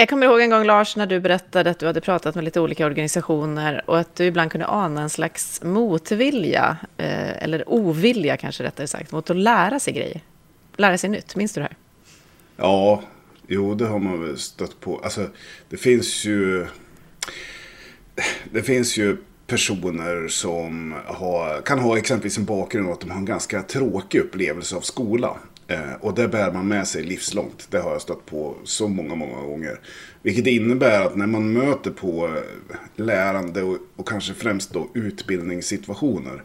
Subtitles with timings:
[0.00, 2.60] Jag kommer ihåg en gång Lars när du berättade att du hade pratat med lite
[2.60, 8.64] olika organisationer och att du ibland kunde ana en slags motvilja, eh, eller ovilja kanske
[8.64, 10.20] rättare sagt, mot att lära sig grejer.
[10.76, 11.76] Lära sig nytt, minns du det här?
[12.56, 13.02] Ja,
[13.46, 15.00] jo det har man väl stött på.
[15.04, 15.28] Alltså
[15.68, 16.66] det finns ju...
[18.52, 23.18] Det finns ju personer som har, kan ha exempelvis en bakgrund av att de har
[23.18, 25.38] en ganska tråkig upplevelse av skolan.
[25.70, 27.66] Eh, och det bär man med sig livslångt.
[27.70, 29.80] Det har jag stött på så många, många gånger.
[30.22, 36.42] Vilket innebär att när man möter på eh, lärande och, och kanske främst då utbildningssituationer.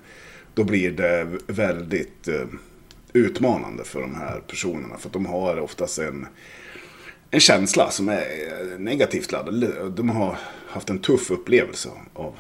[0.54, 2.48] Då blir det väldigt eh,
[3.14, 4.98] utmanande för de här personerna.
[4.98, 6.28] För att de har oftast en,
[7.32, 9.94] en känsla som är eh, negativt laddad.
[9.96, 12.34] De har haft en tuff upplevelse av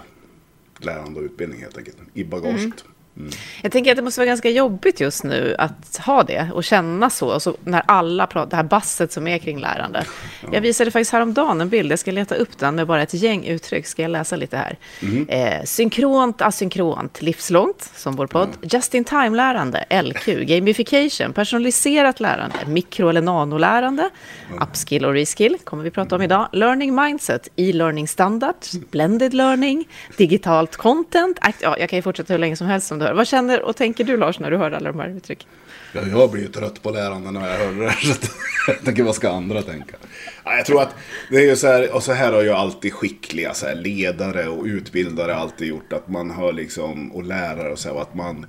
[0.79, 2.59] lärande och utbildning helt enkelt i bagaget.
[2.59, 2.94] Mm.
[3.17, 3.31] Mm.
[3.61, 7.09] Jag tänker att det måste vara ganska jobbigt just nu att ha det och känna
[7.09, 7.33] så.
[7.33, 10.03] Och så när alla pratar, det här basset som är kring lärande.
[10.41, 10.49] Ja.
[10.51, 13.45] Jag visade faktiskt häromdagen en bild, jag ska leta upp den med bara ett gäng
[13.45, 13.87] uttryck.
[13.87, 14.77] Ska jag läsa lite här?
[15.01, 15.29] Mm.
[15.29, 18.49] Eh, synkront, asynkront, livslångt, som vår podd.
[18.61, 18.67] Ja.
[18.71, 24.09] Just in time-lärande, LQ, gamification, personaliserat lärande, mikro eller nanolärande,
[24.57, 24.63] ja.
[24.63, 26.49] upskill och reskill, kommer vi prata om idag.
[26.51, 28.55] Learning mindset, e-learning standard,
[28.91, 31.39] blended learning, digitalt content.
[31.61, 33.13] Ja, jag kan ju fortsätta hur länge som helst om det hör.
[33.13, 35.47] Vad känner och tänker du Lars när du hör alla de här uttrycken?
[35.93, 38.13] Ja, jag blir ju trött på lärande när jag hör det här.
[38.13, 38.27] Så
[38.71, 39.95] jag tänker, vad ska andra tänka?
[40.43, 40.95] Ja, jag tror att
[41.29, 44.47] det är ju så här, och så här har ju alltid skickliga så här, ledare
[44.47, 45.93] och utbildare alltid gjort.
[45.93, 48.45] Att man har liksom, och lärare och så här, Och att man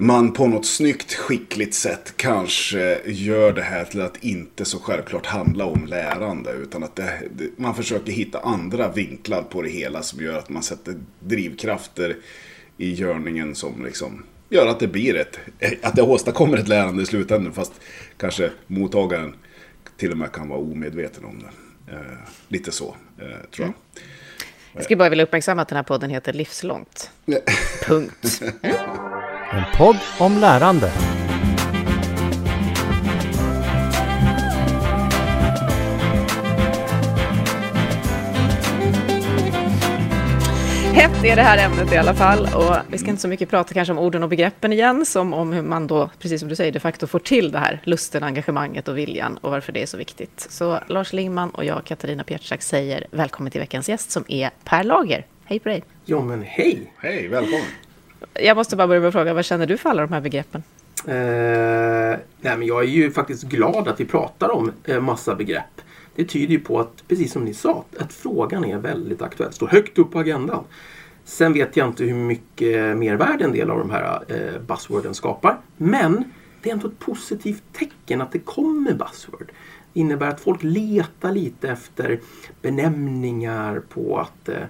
[0.00, 5.26] man på något snyggt, skickligt sätt kanske gör det här till att inte så självklart
[5.26, 6.52] handla om lärande.
[6.52, 7.20] Utan att det,
[7.56, 12.16] man försöker hitta andra vinklar på det hela som gör att man sätter drivkrafter
[12.80, 15.38] i görningen som liksom gör att det blir ett,
[15.82, 17.72] att det åstadkommer ett lärande i slutändan fast
[18.16, 19.34] kanske mottagaren
[19.96, 21.92] till och med kan vara omedveten om det.
[21.92, 22.00] Eh,
[22.48, 23.64] lite så, eh, tror jag.
[23.64, 23.74] Mm.
[24.72, 27.10] Jag skulle bara vilja uppmärksamma att den här podden heter Livslångt.
[27.86, 28.42] Punkt.
[29.52, 30.92] En podd om lärande.
[40.92, 43.74] Hett är det här ämnet i alla fall och vi ska inte så mycket prata
[43.74, 46.72] kanske om orden och begreppen igen som om hur man då, precis som du säger,
[46.72, 49.96] de facto får till det här lusten, engagemanget och viljan och varför det är så
[49.96, 50.46] viktigt.
[50.50, 54.84] Så Lars Lingman och jag, Katarina Pietschak, säger välkommen till veckans gäst som är Per
[54.84, 55.26] Lager.
[55.44, 55.84] Hej på dig!
[56.04, 56.92] Ja men hej!
[56.96, 57.66] Hej, välkommen!
[58.34, 60.62] Jag måste bara börja med att fråga, vad känner du för alla de här begreppen?
[61.06, 61.14] Eh,
[62.40, 65.80] nej men jag är ju faktiskt glad att vi pratar om eh, massa begrepp.
[66.20, 69.52] Det tyder ju på att, precis som ni sa, att frågan är väldigt aktuell.
[69.52, 70.64] Står högt upp på agendan.
[71.24, 75.58] Sen vet jag inte hur mycket mervärde en del av de här eh, buzzworden skapar.
[75.76, 76.24] Men
[76.62, 79.52] det är ändå ett positivt tecken att det kommer buzzword.
[79.92, 82.20] Det innebär att folk letar lite efter
[82.62, 84.64] benämningar på att eh,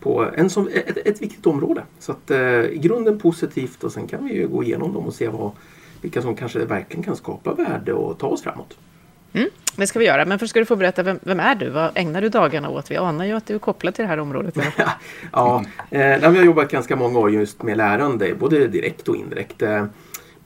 [0.00, 1.82] på en som, ett, ett viktigt område.
[1.98, 5.14] Så att eh, i grunden positivt och sen kan vi ju gå igenom dem och
[5.14, 5.50] se vad,
[6.00, 8.78] vilka som kanske verkligen kan skapa värde och ta oss framåt.
[9.32, 11.70] Mm, det ska vi göra, men först ska du få berätta, vem, vem, är du?
[11.70, 12.90] Vad ägnar du dagarna åt?
[12.90, 14.54] Vi anar ju att du är kopplad till det här området.
[15.32, 19.62] ja, eh, jag har jobbat ganska många år just med lärande, både direkt och indirekt.
[19.62, 19.84] Eh,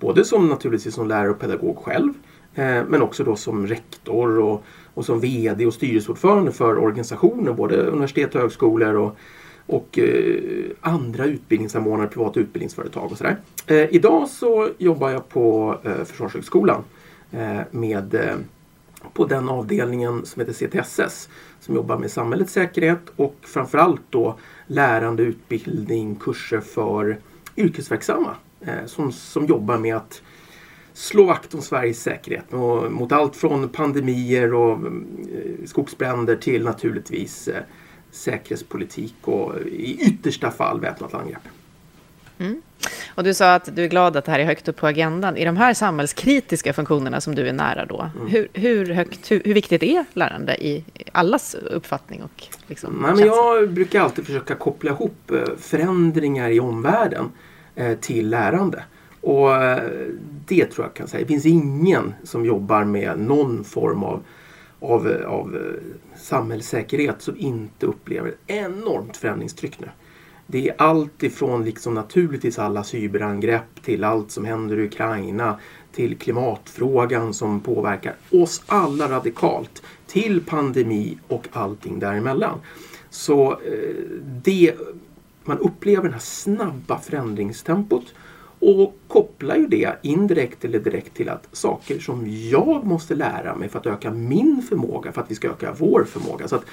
[0.01, 2.13] både som naturligtvis som lärare och pedagog själv,
[2.55, 7.77] eh, men också då som rektor och, och som VD och styrelseordförande för organisationer, både
[7.77, 9.19] universitet och högskolor och
[9.67, 13.37] och eh, andra utbildningssamordnare, privata utbildningsföretag och sådär.
[13.67, 16.85] Eh, idag så jobbar jag på eh, Försvarshögskolan
[17.33, 18.35] eh, med eh,
[19.13, 21.29] på den avdelningen som heter CTSS
[21.61, 27.19] som jobbar med samhällets säkerhet och framförallt då lärande, utbildning, kurser för
[27.57, 30.23] yrkesverksamma eh, som, som jobbar med att
[30.93, 37.49] slå vakt om Sveriges säkerhet och, mot allt från pandemier och eh, skogsbränder till naturligtvis
[37.49, 37.63] eh,
[38.11, 41.49] säkerhetspolitik och i yttersta fall väpnat angrepp.
[42.39, 42.63] Mm.
[43.15, 45.37] Och du sa att du är glad att det här är högt upp på agendan.
[45.37, 48.27] I de här samhällskritiska funktionerna som du är nära då, mm.
[48.27, 52.23] hur, hur, högt, hur, hur, viktigt är lärande i allas uppfattning?
[52.23, 57.33] Och liksom Nej, men jag brukar alltid försöka koppla ihop eh, förändringar i omvärlden
[57.75, 58.85] eh, till lärande.
[59.21, 59.83] Och eh,
[60.47, 61.21] det tror jag kan säga.
[61.21, 64.23] Det finns ingen som jobbar med någon form av,
[64.81, 65.59] av, av
[66.17, 69.89] samhällssäkerhet som inte upplever ett enormt förändringstryck nu.
[70.47, 75.59] Det är allt ifrån liksom naturligtvis alla cyberangrepp till allt som händer i Ukraina
[75.93, 82.59] till klimatfrågan som påverkar oss alla radikalt till pandemi och allting däremellan.
[83.11, 83.95] Så eh,
[84.43, 84.75] det,
[85.45, 88.15] man upplever det här snabba förändringstempot
[88.59, 93.69] och kopplar ju det indirekt eller direkt till att saker som jag måste lära mig
[93.69, 96.49] för att öka min förmåga, för att vi ska öka vår förmåga.
[96.49, 96.65] Så att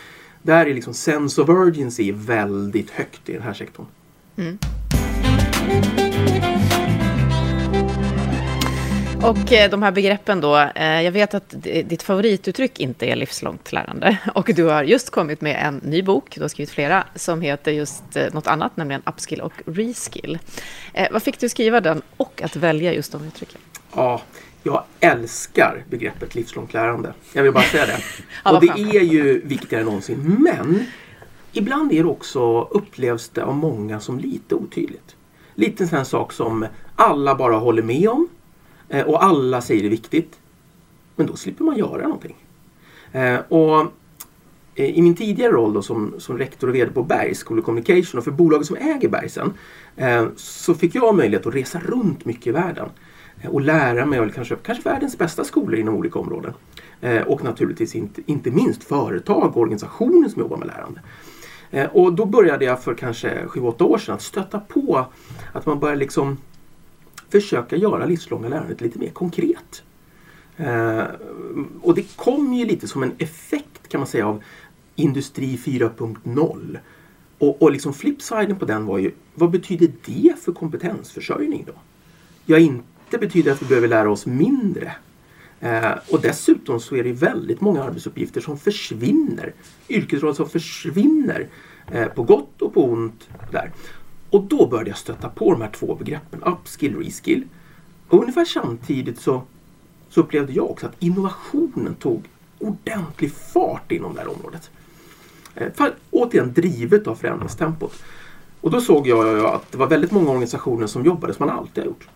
[0.41, 3.85] där är liksom sense of urgency väldigt högt i den här sektorn.
[4.37, 4.57] Mm.
[9.23, 13.71] Och eh, de här begreppen då, eh, jag vet att ditt favorituttryck inte är livslångt
[13.71, 14.17] lärande.
[14.35, 17.71] Och du har just kommit med en ny bok, du har skrivit flera, som heter
[17.71, 20.39] just eh, något annat, nämligen Upskill och Reskill.
[21.11, 23.61] Vad fick du skriva den och att välja just de uttrycken?
[23.95, 24.21] Ja,
[24.63, 27.13] jag älskar begreppet livslångt lärande.
[27.33, 27.99] Jag vill bara säga det.
[28.51, 30.37] och det är ju viktigare än någonsin.
[30.39, 30.85] Men
[31.51, 35.15] ibland är det också, upplevs det av många som lite otydligt.
[35.55, 36.65] Lite en sån här sak som
[36.95, 38.27] alla bara håller med om
[38.91, 40.39] Eh, och alla säger det är viktigt.
[41.15, 42.35] Men då slipper man göra någonting.
[43.11, 43.81] Eh, och
[44.75, 47.65] eh, I min tidigare roll då som, som rektor och VD på Bergs School of
[47.65, 49.53] Communication och för bolaget som äger Bergsen
[50.35, 52.89] så fick jag möjlighet att resa runt mycket i världen
[53.49, 56.53] och lära mig av kanske, kanske världens bästa skolor inom olika områden.
[57.01, 61.01] Eh, och naturligtvis inte, inte minst företag och organisationer som jobbar med lärande.
[61.71, 65.05] Eh, och då började jag för kanske 7-8 år sedan att stöta på
[65.53, 66.37] att man börjar liksom
[67.29, 69.83] försöka göra livslånga lärandet lite mer konkret.
[70.57, 71.03] Eh,
[71.81, 74.43] och det kom ju lite som en effekt kan man säga av
[74.95, 76.77] Industri 4.0.
[77.37, 81.73] Och, och liksom flipsiden på den var ju, vad betyder det för kompetensförsörjning då?
[82.45, 84.95] Ja, inte betyder att vi behöver lära oss mindre.
[85.59, 89.53] Eh, och dessutom så är det väldigt många arbetsuppgifter som försvinner.
[89.89, 91.47] Yrkesroller som försvinner
[91.91, 93.29] eh, på gott och på ont.
[93.51, 93.71] Där.
[94.29, 97.43] Och då började jag stöta på de här två begreppen, upskill, reskill.
[98.07, 99.41] Och ungefär samtidigt så,
[100.09, 102.23] så upplevde jag också att innovationen tog
[102.59, 104.69] ordentlig fart inom det här området.
[105.55, 108.03] Eh, för, återigen drivet av förändringstempot.
[108.61, 111.83] Och då såg jag att det var väldigt många organisationer som jobbade som man alltid
[111.83, 112.07] har gjort.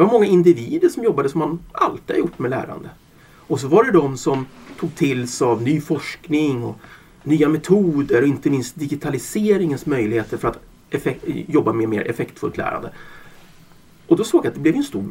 [0.00, 2.90] Det var många individer som jobbade som man alltid har gjort med lärande.
[3.36, 4.46] Och så var det de som
[4.78, 6.76] tog till sig av ny forskning och
[7.22, 10.58] nya metoder och inte minst digitaliseringens möjligheter för att
[10.90, 12.92] effekt, jobba med mer effektfullt lärande.
[14.06, 15.04] Och då såg jag att det blev en stor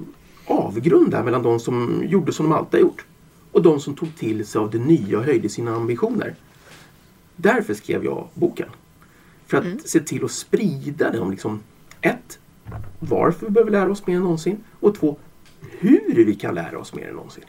[0.45, 3.05] avgrund där mellan de som gjorde som de alltid har gjort
[3.51, 6.35] och de som tog till sig av det nya och höjde sina ambitioner.
[7.35, 8.69] Därför skrev jag boken.
[9.47, 9.79] För att mm.
[9.85, 11.59] se till att sprida om liksom
[12.01, 12.39] ett,
[12.99, 15.17] varför vi behöver lära oss mer än någonsin och två,
[15.79, 17.45] hur vi kan lära oss mer än någonsin.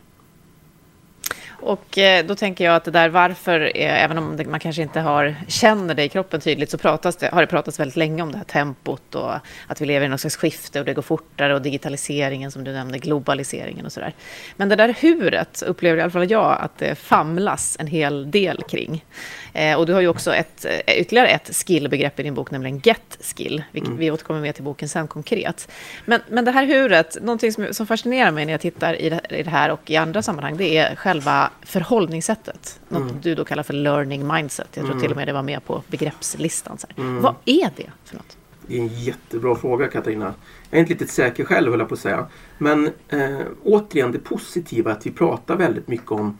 [1.63, 5.35] Och eh, då tänker jag att det där varför, även om man kanske inte har,
[5.49, 8.39] känner det i kroppen tydligt, så pratas det, har det pratats väldigt länge om det
[8.39, 9.33] här tempot och
[9.67, 12.73] att vi lever i något slags skifte och det går fortare och digitaliseringen som du
[12.73, 14.15] nämnde, globaliseringen och sådär.
[14.57, 18.63] Men det där huret upplever i alla fall jag att det famlas en hel del
[18.69, 19.05] kring.
[19.53, 22.79] Eh, och du har ju också ett, eh, ytterligare ett skillbegrepp i din bok, nämligen
[22.85, 23.63] get skill.
[23.73, 23.97] Vi, mm.
[23.97, 25.69] vi återkommer med till boken sen konkret.
[26.05, 29.21] Men, men det här huret, någonting som, som fascinerar mig när jag tittar i det,
[29.31, 32.81] i det här och i andra sammanhang, det är själva förhållningssättet.
[32.89, 33.21] Något mm.
[33.23, 34.69] du då kallar för learning mindset.
[34.75, 35.03] Jag tror mm.
[35.03, 36.79] till och med det var med på begreppslistan.
[36.97, 37.23] Mm.
[37.23, 38.37] Vad är det för något?
[38.67, 40.35] Det är en jättebra fråga Katarina.
[40.71, 42.27] Jag är inte riktigt säker själv höll jag på att säga.
[42.59, 46.39] Men eh, återigen det positiva att vi pratar väldigt mycket om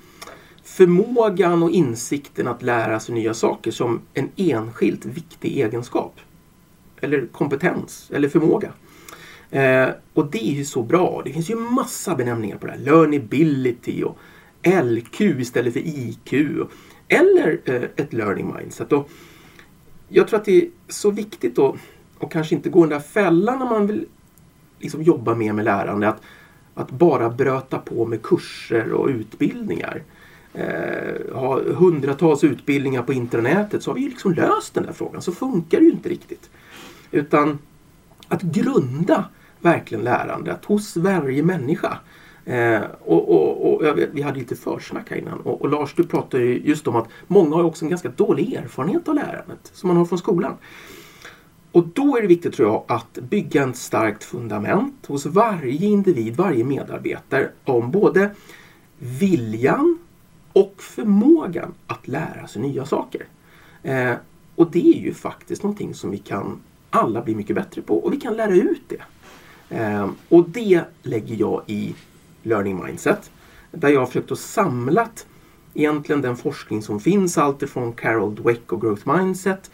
[0.81, 6.21] förmågan och insikten att lära sig nya saker som en enskilt viktig egenskap.
[7.01, 8.73] Eller kompetens eller förmåga.
[9.51, 11.23] Eh, och det är ju så bra.
[11.25, 12.79] Det finns ju massa benämningar på det här.
[12.79, 14.19] Learnability och
[14.85, 16.33] LQ istället för IQ.
[17.09, 18.93] Eller eh, ett learning mindset.
[18.93, 19.11] Och
[20.09, 21.77] jag tror att det är så viktigt då
[22.19, 24.07] och kanske inte gå den där fällan när man vill
[24.79, 26.09] liksom jobba mer med lärande.
[26.09, 26.23] Att,
[26.75, 30.03] att bara bröta på med kurser och utbildningar
[30.55, 35.23] eh, ha hundratals utbildningar på intranätet så har vi liksom löst den där frågan.
[35.23, 36.51] Så funkar det ju inte riktigt.
[37.11, 37.59] Utan
[38.29, 39.25] att grunda
[39.61, 41.99] verkligen lärandet hos varje människa.
[42.45, 46.07] Eh, och, och, och vet, vi hade lite försnack här innan och, och, Lars du
[46.07, 49.97] pratade just om att många har också en ganska dålig erfarenhet av lärandet som man
[49.97, 50.55] har från skolan.
[51.73, 56.37] Och då är det viktigt tror jag att bygga ett starkt fundament hos varje individ,
[56.37, 58.31] varje medarbetare om både
[58.99, 59.99] viljan
[60.53, 63.27] och förmågan att lära sig nya saker.
[63.83, 64.15] Eh,
[64.57, 68.13] och det är ju faktiskt någonting som vi kan alla bli mycket bättre på och
[68.13, 69.03] vi kan lära ut det.
[69.77, 71.95] Eh, och det lägger jag i
[72.43, 73.31] Learning Mindset.
[73.71, 75.09] Där jag har försökt att samla
[75.75, 79.71] egentligen den forskning som finns, alltifrån Carol Dweck och Growth Mindset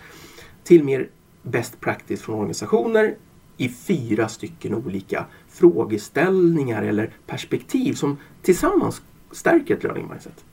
[0.64, 1.08] till mer
[1.42, 3.16] Best Practice från organisationer
[3.56, 10.44] i fyra stycken olika frågeställningar eller perspektiv som tillsammans stärker ett learning mindset.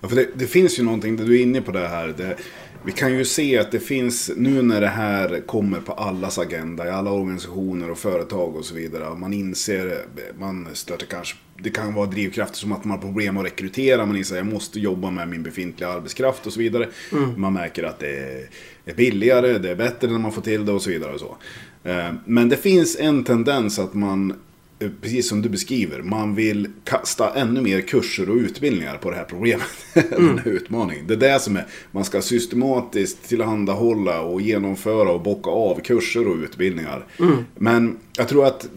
[0.00, 2.14] Ja, för det, det finns ju någonting, du är inne på det här.
[2.16, 2.36] Det,
[2.84, 6.86] vi kan ju se att det finns, nu när det här kommer på allas agenda,
[6.86, 9.14] i alla organisationer och företag och så vidare.
[9.14, 9.98] Man inser,
[10.38, 14.06] man stöter kanske, det kan vara drivkrafter som att man har problem att rekrytera.
[14.06, 16.88] Man inser att jag måste jobba med min befintliga arbetskraft och så vidare.
[17.12, 17.40] Mm.
[17.40, 18.48] Man märker att det
[18.84, 21.12] är billigare, det är bättre när man får till det och så vidare.
[21.12, 21.36] Och så.
[21.84, 24.34] Eh, men det finns en tendens att man
[25.00, 29.24] precis som du beskriver, man vill kasta ännu mer kurser och utbildningar på det här
[29.24, 29.66] problemet.
[29.94, 30.08] Mm.
[30.26, 31.06] den här utmaningen.
[31.06, 36.28] Det är det som är, man ska systematiskt tillhandahålla och genomföra och bocka av kurser
[36.28, 37.04] och utbildningar.
[37.18, 37.36] Mm.
[37.54, 38.68] Men jag tror att,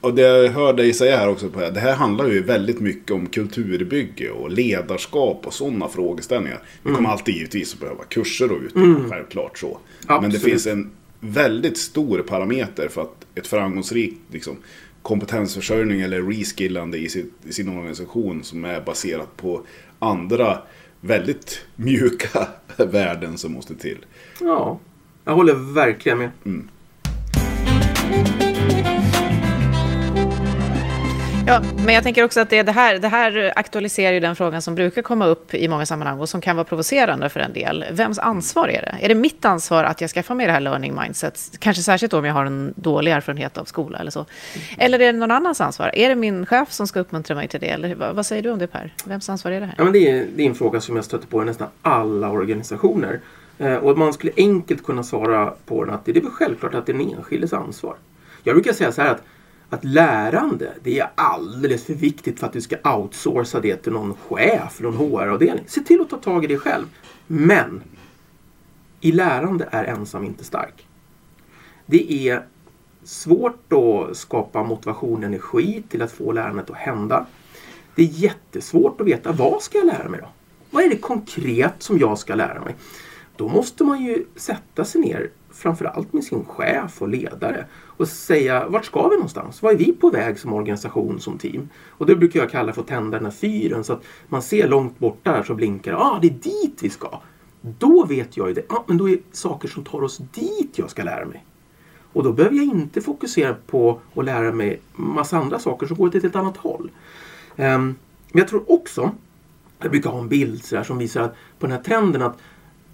[0.00, 3.26] och det jag hör dig säga här också, det här handlar ju väldigt mycket om
[3.26, 6.62] kulturbygge och ledarskap och sådana frågeställningar.
[6.82, 7.10] Vi kommer mm.
[7.10, 9.10] alltid givetvis att behöva kurser och utbildning, mm.
[9.10, 9.78] självklart så.
[10.00, 10.22] Absolut.
[10.22, 14.56] Men det finns en väldigt stor parameter för att ett framgångsrikt liksom,
[15.04, 19.62] kompetensförsörjning eller reskillande i sin, i sin organisation som är baserat på
[19.98, 20.58] andra
[21.00, 24.04] väldigt mjuka värden som måste till.
[24.40, 24.78] Ja,
[25.24, 26.30] jag håller verkligen med.
[26.44, 26.68] Mm.
[31.46, 34.62] Ja, men jag tänker också att det, det, här, det här aktualiserar ju den frågan
[34.62, 37.84] som brukar komma upp i många sammanhang och som kan vara provocerande för en del.
[37.92, 39.04] Vems ansvar är det?
[39.04, 41.40] Är det mitt ansvar att jag skaffar mig det här learning mindset?
[41.58, 44.26] Kanske särskilt om jag har en dålig erfarenhet av skola eller så.
[44.78, 45.90] Eller är det någon annans ansvar?
[45.94, 47.68] Är det min chef som ska uppmuntra mig till det?
[47.68, 48.94] Eller vad, vad säger du om det Per?
[49.04, 49.74] Vems ansvar är det här?
[49.78, 52.30] Ja, men det, är, det är en fråga som jag stöter på i nästan alla
[52.30, 53.20] organisationer.
[53.58, 56.86] Eh, och man skulle enkelt kunna svara på den att det är väl självklart att
[56.86, 57.94] det är den enskildes ansvar.
[58.42, 59.22] Jag brukar säga så här att
[59.70, 64.14] att lärande, det är alldeles för viktigt för att du ska outsourca det till någon
[64.14, 65.64] chef, någon HR-avdelning.
[65.66, 66.86] Se till att ta tag i det själv.
[67.26, 67.82] Men
[69.00, 70.86] i lärande är ensam inte stark.
[71.86, 72.46] Det är
[73.04, 77.26] svårt att skapa motivation och energi till att få lärandet att hända.
[77.94, 80.28] Det är jättesvårt att veta vad ska jag lära mig då?
[80.70, 82.74] Vad är det konkret som jag ska lära mig?
[83.36, 88.68] Då måste man ju sätta sig ner framförallt med sin chef och ledare och säga
[88.68, 89.62] vart ska vi någonstans?
[89.62, 91.68] Var är vi på väg som organisation, som team?
[91.88, 94.68] Och det brukar jag kalla för att tända den här fyren så att man ser
[94.68, 95.98] långt bort där så blinkar det.
[95.98, 97.20] Ah, det är dit vi ska.
[97.60, 98.72] Då vet jag ju det.
[98.72, 101.44] Ah, men då är det saker som tar oss dit jag ska lära mig.
[102.12, 106.08] Och då behöver jag inte fokusera på att lära mig massa andra saker som går
[106.08, 106.90] till ett helt annat håll.
[107.56, 107.96] Um,
[108.32, 109.10] men jag tror också,
[109.78, 112.38] jag brukar ha en bild så som visar att på den här trenden att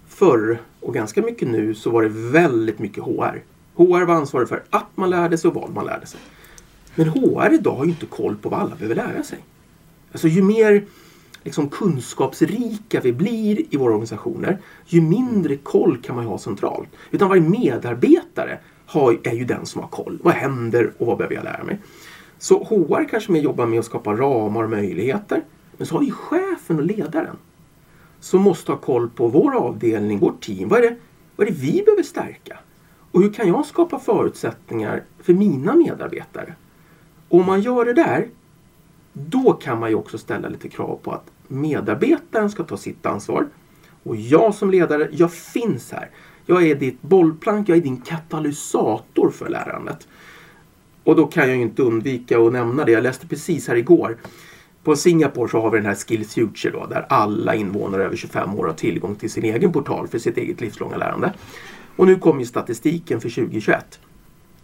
[0.07, 3.41] förr och ganska mycket nu så var det väldigt mycket HR.
[3.75, 6.19] HR var ansvarig för att man lärde sig och vad man lärde sig.
[6.95, 9.39] Men HR idag har ju inte koll på vad alla behöver lära sig.
[10.11, 10.83] Alltså ju mer
[11.43, 16.89] liksom, kunskapsrika vi blir i våra organisationer, ju mindre koll kan man ha centralt.
[17.11, 20.19] Utan varje medarbetare har, är ju den som har koll.
[20.23, 21.79] Vad händer och vad behöver jag lära mig?
[22.37, 25.43] Så HR kanske mer jobbar med att skapa ramar och möjligheter.
[25.77, 27.35] Men så har vi chefen och ledaren
[28.19, 30.69] som måste ha koll på vår avdelning, vårt team.
[30.69, 30.95] Vad är, det,
[31.35, 32.59] vad är det vi behöver stärka?
[33.11, 36.53] Och hur kan jag skapa förutsättningar för mina medarbetare?
[37.29, 38.27] Och om man gör det där,
[39.13, 43.47] då kan man ju också ställa lite krav på att medarbetaren ska ta sitt ansvar.
[44.03, 46.09] Och jag som ledare, jag finns här.
[46.45, 50.07] Jag är ditt bollplank, jag är din katalysator för lärandet.
[51.03, 52.91] Och då kan jag inte undvika att nämna det.
[52.91, 54.17] Jag läste precis här igår
[54.83, 58.55] på Singapore så har vi den här Skills Future då, där alla invånare över 25
[58.59, 61.33] år har tillgång till sin egen portal för sitt eget livslånga lärande.
[62.01, 63.99] Och nu kommer ju statistiken för 2021.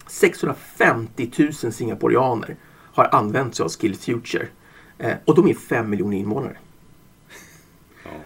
[0.07, 2.55] 650 000 singaporianer
[2.93, 4.47] har använt sig av Skills Future.
[4.97, 6.57] Eh, och de är 5 miljoner invånare.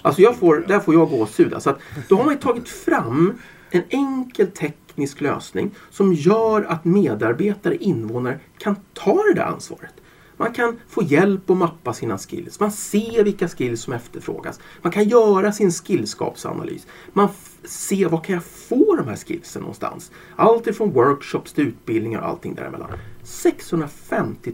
[0.01, 1.53] Alltså jag får, där får jag gåshud.
[1.53, 3.39] Alltså att då har man tagit fram
[3.69, 9.93] en enkel teknisk lösning som gör att medarbetare, invånare kan ta det där ansvaret.
[10.41, 12.59] Man kan få hjälp att mappa sina skills.
[12.59, 14.59] Man ser vilka skills som efterfrågas.
[14.81, 16.87] Man kan göra sin skillskapsanalys.
[17.13, 17.29] Man
[17.63, 20.11] ser var kan jag få de här skillsen någonstans.
[20.35, 22.89] Allt ifrån workshops till utbildningar och allting däremellan.
[23.23, 24.53] 650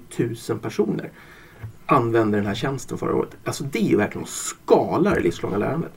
[0.49, 1.11] 000 personer
[1.85, 3.31] använde den här tjänsten förra året.
[3.43, 5.91] Alltså det är ju verkligen att skala det livslånga lärandet.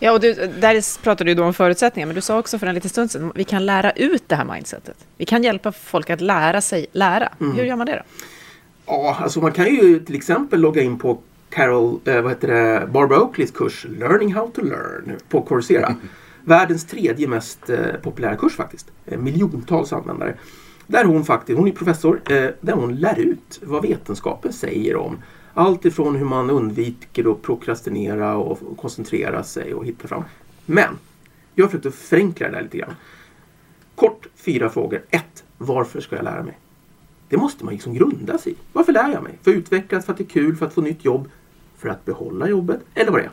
[0.00, 2.74] Ja, och du, där pratade du då om förutsättningar, men du sa också för en
[2.74, 4.96] liten stund sedan, vi kan lära ut det här mindsetet.
[5.16, 7.32] Vi kan hjälpa folk att lära sig lära.
[7.40, 7.56] Mm.
[7.56, 8.24] Hur gör man det då?
[8.86, 11.18] Ja, alltså man kan ju till exempel logga in på
[11.50, 15.96] Carol, eh, vad heter det, Barbara Oakleys kurs Learning How to Learn på Coursera.
[16.44, 18.90] Världens tredje mest eh, populära kurs faktiskt.
[19.06, 20.34] Eh, miljontals användare.
[20.86, 22.20] Där hon faktiskt, hon är professor,
[22.60, 25.18] där hon lär ut vad vetenskapen säger om
[25.54, 30.24] allt ifrån hur man undviker att prokrastinera och koncentrera sig och hitta fram.
[30.66, 30.98] Men
[31.54, 32.94] jag har försökt att förenkla det där lite grann.
[33.94, 35.02] Kort fyra frågor.
[35.10, 35.44] 1.
[35.58, 36.58] Varför ska jag lära mig?
[37.32, 38.56] Det måste man liksom grunda sig i.
[38.72, 39.38] Varför lär jag mig?
[39.42, 41.28] För att utvecklas, för att det är kul, för att få nytt jobb.
[41.78, 43.30] för att behålla jobbet eller vad det är.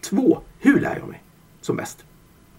[0.00, 1.22] Två, hur lär jag mig
[1.60, 2.04] som bäst?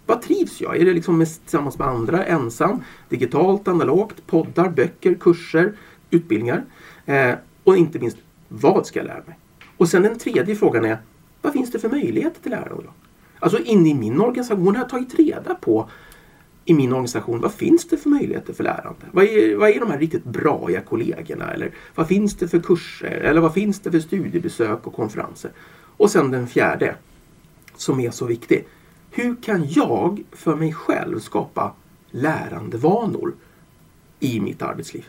[0.05, 0.77] Vad trivs jag?
[0.77, 5.73] Är det liksom tillsammans med andra, ensam, digitalt, analogt, poddar, böcker, kurser,
[6.09, 6.63] utbildningar?
[7.05, 8.17] Eh, och inte minst,
[8.47, 9.37] vad ska jag lära mig?
[9.77, 10.97] Och sen den tredje frågan är,
[11.41, 12.83] vad finns det för möjligheter till lärande?
[13.39, 15.89] Alltså inne i min organisation har jag tagit reda på
[16.71, 19.05] i min organisation, vad finns det för möjligheter för lärande?
[19.11, 21.53] Vad är, vad är de här riktigt braiga kollegorna?
[21.53, 23.07] Eller vad finns det för kurser?
[23.11, 25.51] Eller vad finns det för studiebesök och konferenser?
[25.97, 26.95] Och sen den fjärde,
[27.75, 28.67] som är så viktig.
[29.11, 31.73] Hur kan jag för mig själv skapa
[32.11, 33.33] lärandevanor
[34.19, 35.05] i mitt arbetsliv?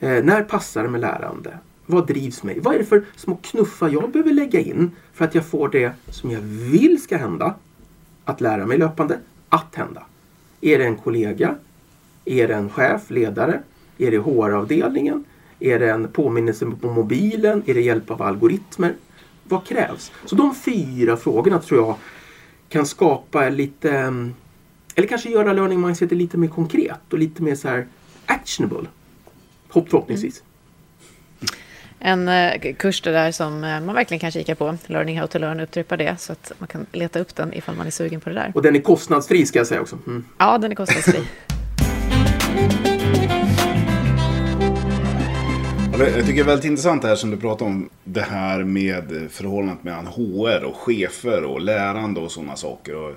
[0.00, 1.58] Eh, när passar det med lärande?
[1.86, 2.60] Vad drivs mig?
[2.60, 5.92] Vad är det för små knuffar jag behöver lägga in för att jag får det
[6.08, 7.54] som jag vill ska hända,
[8.24, 9.18] att lära mig löpande,
[9.48, 10.02] att hända?
[10.64, 11.54] Är det en kollega?
[12.24, 13.62] Är det en chef, ledare?
[13.98, 15.24] Är det HR-avdelningen?
[15.60, 17.62] Är det en påminnelse på mobilen?
[17.66, 18.94] Är det hjälp av algoritmer?
[19.44, 20.12] Vad krävs?
[20.24, 21.96] Så de fyra frågorna tror jag
[22.68, 24.34] kan skapa lite mm,
[24.94, 27.86] eller kanske göra learning mindset lite mer konkret och lite mer så här
[28.26, 28.88] actionable.
[29.68, 30.42] Förhoppningsvis.
[32.06, 34.76] En eh, kurs där som eh, man verkligen kan kika på.
[34.86, 37.86] Learning how to learn, upprepa det så att man kan leta upp den ifall man
[37.86, 38.52] är sugen på det där.
[38.54, 39.98] Och den är kostnadsfri ska jag säga också.
[40.06, 40.24] Mm.
[40.38, 41.18] Ja, den är kostnadsfri.
[45.98, 47.88] Jag tycker det är väldigt intressant det här som du pratar om.
[48.04, 53.14] Det här med förhållandet mellan HR och chefer och lärande och sådana saker.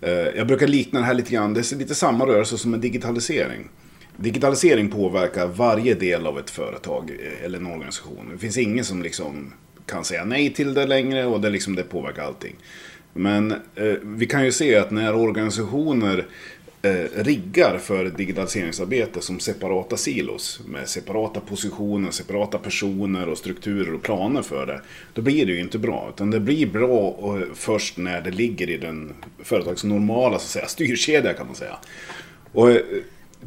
[0.00, 1.54] Eh, jag brukar likna det här lite grann.
[1.54, 3.68] Det är lite samma rörelse som en digitalisering.
[4.16, 8.30] Digitalisering påverkar varje del av ett företag eh, eller en organisation.
[8.32, 9.52] Det finns ingen som liksom
[9.86, 12.54] kan säga nej till det längre och det, liksom, det påverkar allting.
[13.12, 16.26] Men eh, vi kan ju se att när organisationer
[16.82, 24.02] eh, riggar för digitaliseringsarbete som separata silos med separata positioner, separata personer och strukturer och
[24.02, 24.80] planer för det.
[25.14, 26.12] Då blir det ju inte bra.
[26.14, 30.66] Utan det blir bra eh, först när det ligger i den företagsnormala så att säga,
[30.66, 31.76] styrkedja kan man säga.
[32.52, 32.80] Och eh,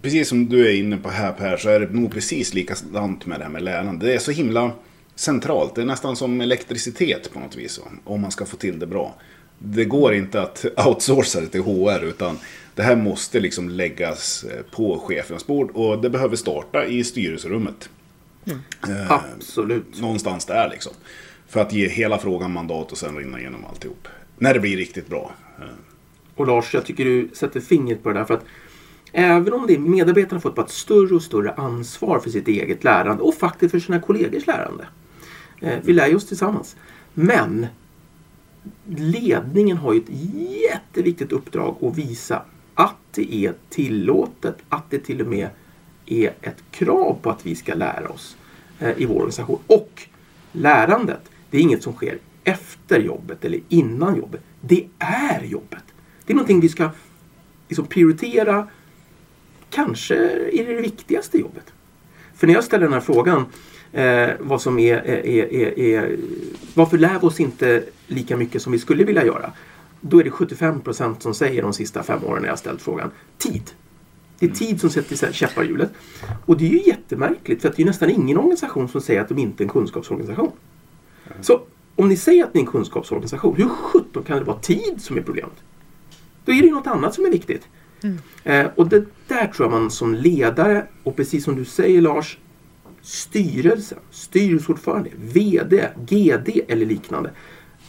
[0.01, 3.39] precis som du är inne på här Per så är det nog precis likadant med
[3.39, 4.05] det här med lärande.
[4.05, 4.72] Det är så himla
[5.15, 5.75] centralt.
[5.75, 7.79] Det är nästan som elektricitet på något vis.
[8.03, 9.15] Om man ska få till det bra.
[9.60, 12.38] Det går inte att outsourca det till HR utan
[12.75, 17.90] det här måste liksom läggas eh, på chefens bord och det behöver starta i styrelserummet.
[18.46, 18.59] Mm.
[18.87, 20.01] Eh, Absolut.
[20.01, 20.94] Någonstans där liksom.
[21.48, 24.07] För att ge hela frågan mandat och sen rinna igenom alltihop.
[24.37, 25.31] När det blir riktigt bra.
[25.59, 25.66] Eh.
[26.35, 28.25] Och Lars, jag tycker du sätter fingret på det där.
[28.25, 28.44] För att
[29.11, 33.24] även om det är medarbetarna fått ett större och större ansvar för sitt eget lärande
[33.24, 34.87] och faktiskt för sina kollegors lärande.
[35.61, 36.75] Eh, vi lär ju oss tillsammans.
[37.13, 37.67] Men
[38.85, 40.09] ledningen har ju ett
[40.72, 42.41] jätteviktigt uppdrag att visa
[42.74, 45.50] att det är tillåtet, att det till och med
[46.05, 48.37] är ett krav på att vi ska lära oss
[48.79, 49.59] eh, i vår organisation.
[49.67, 50.07] Och
[50.51, 54.41] lärandet, det är inget som sker efter jobbet eller innan jobbet.
[54.61, 55.83] Det är jobbet.
[56.25, 56.89] Det är någonting vi ska
[57.67, 58.67] liksom prioritera.
[59.70, 60.16] Kanske
[60.51, 61.74] är det det viktigaste jobbet.
[62.36, 63.46] För när jag ställer den här frågan
[63.92, 66.18] eh, vad som är, är, är, är,
[66.74, 69.51] varför lär vi oss inte lika mycket som vi skulle vilja göra?
[70.01, 73.12] Då är det 75 procent som säger de sista fem åren när jag ställt frågan
[73.38, 73.72] tid.
[74.40, 75.92] Det är tid som sätter käppar i hjulet.
[76.46, 79.29] Och det är ju jättemärkligt för att det är nästan ingen organisation som säger att
[79.29, 80.51] de inte är en kunskapsorganisation.
[81.42, 81.62] Så
[81.96, 85.18] om ni säger att ni är en kunskapsorganisation, hur sjutton kan det vara tid som
[85.18, 85.64] är problemet?
[86.46, 87.68] Då är det något annat som är viktigt.
[88.03, 88.20] Mm.
[88.44, 92.38] Eh, och det där tror jag man som ledare och precis som du säger Lars,
[93.01, 97.31] styrelsen, styrelseordförande, VD, GD eller liknande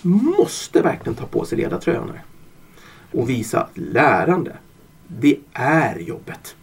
[0.02, 2.12] måste verkligen ta på sig ledartröjan
[3.12, 4.56] och visa att lärande,
[5.06, 6.56] det är jobbet.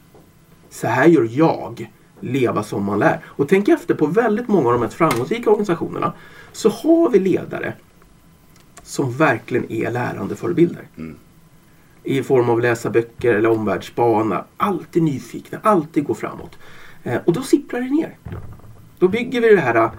[0.69, 1.91] Så här gör jag.
[2.19, 3.21] Leva som man lär.
[3.25, 6.13] Och tänk efter på väldigt många av de mest framgångsrika organisationerna
[6.51, 7.73] så har vi ledare
[8.83, 10.87] som verkligen är lärandeförebilder.
[10.97, 11.15] Mm.
[12.07, 14.43] I form av läsa böcker eller omvärldsspana.
[14.57, 16.57] Alltid nyfikna, alltid gå framåt.
[17.03, 18.17] Eh, och då sipprar det ner.
[18.99, 19.89] Då bygger vi det här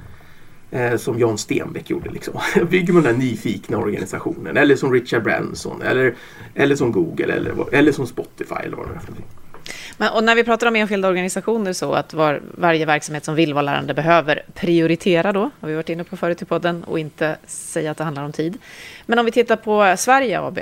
[0.71, 2.11] eh, som Jan Stenbeck gjorde.
[2.11, 2.41] Liksom.
[2.71, 4.57] bygger man den här nyfikna organisationen.
[4.57, 5.83] Eller som Richard Branson.
[5.83, 6.15] Eller,
[6.55, 7.35] eller som Google.
[7.35, 8.55] Eller, eller som Spotify.
[8.65, 9.27] Eller vad det är för någonting.
[9.97, 13.55] Men, och när vi pratar om enskilda organisationer så att var, varje verksamhet som vill
[13.55, 17.37] vara lärande behöver prioritera då, har vi varit inne på förut i podden, och inte
[17.47, 18.59] säga att det handlar om tid.
[19.07, 20.59] Men om vi tittar på Sverige AB,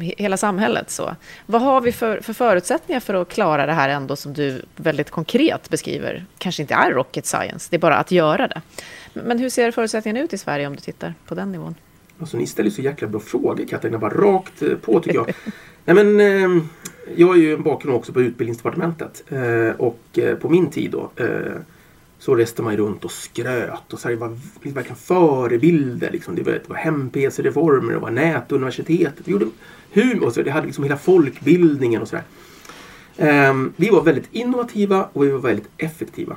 [0.00, 0.90] hela samhället.
[0.90, 1.16] Så.
[1.46, 5.10] Vad har vi för, för förutsättningar för att klara det här ändå som du väldigt
[5.10, 6.24] konkret beskriver?
[6.38, 8.62] Kanske inte är rocket science, det är bara att göra det.
[9.12, 11.74] Men hur ser förutsättningarna ut i Sverige om du tittar på den nivån?
[12.20, 15.32] Alltså, ni ställer så jäkla bra frågor Katarina, bara rakt eh, på tycker jag.
[15.84, 16.64] Nej, men, eh,
[17.16, 21.10] jag har ju en bakgrund också på Utbildningsdepartementet eh, och eh, på min tid då
[22.20, 26.10] så reste man runt och skröt och så här, det var verkligen förebilder.
[26.10, 26.34] Liksom.
[26.34, 29.28] Det var, det var hem-PC-reformer, det var nätuniversitetet.
[29.28, 29.46] Vi gjorde
[29.92, 32.24] humor, och så, det hade liksom hela folkbildningen och sådär.
[33.16, 36.36] Um, ehm, vi var väldigt innovativa och vi var väldigt effektiva.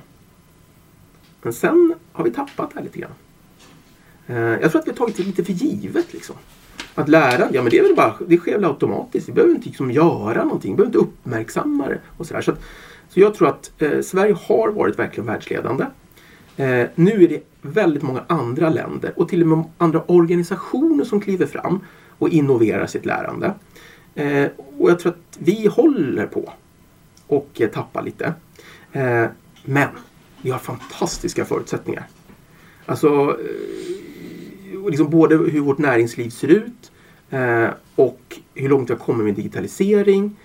[1.41, 3.12] Men sen har vi tappat det här lite grann.
[4.30, 6.13] Uh, jag tror att vi har tagit det lite för givet.
[6.13, 6.36] Liksom.
[6.96, 9.30] Att lära, ja men det är väl bara, det sker väl automatiskt.
[9.30, 12.00] Vi behöver inte liksom göra någonting, vi behöver inte uppmärksamma det.
[12.17, 12.41] Och så, där.
[12.41, 12.62] så, att,
[13.13, 15.86] så jag tror att eh, Sverige har varit verkligen världsledande.
[16.58, 21.21] Eh, nu är det väldigt många andra länder och till och med andra organisationer som
[21.21, 21.80] kliver fram
[22.17, 23.54] och innoverar sitt lärande.
[24.15, 24.47] Eh,
[24.80, 26.54] och jag tror att vi håller på
[27.28, 28.34] och eh, tappar lite.
[28.91, 29.26] Eh,
[29.65, 29.89] men
[30.41, 32.08] vi har fantastiska förutsättningar.
[32.86, 36.91] Alltså eh, liksom både hur vårt näringsliv ser ut
[37.30, 40.36] eh, och hur långt vi har kommit med digitalisering.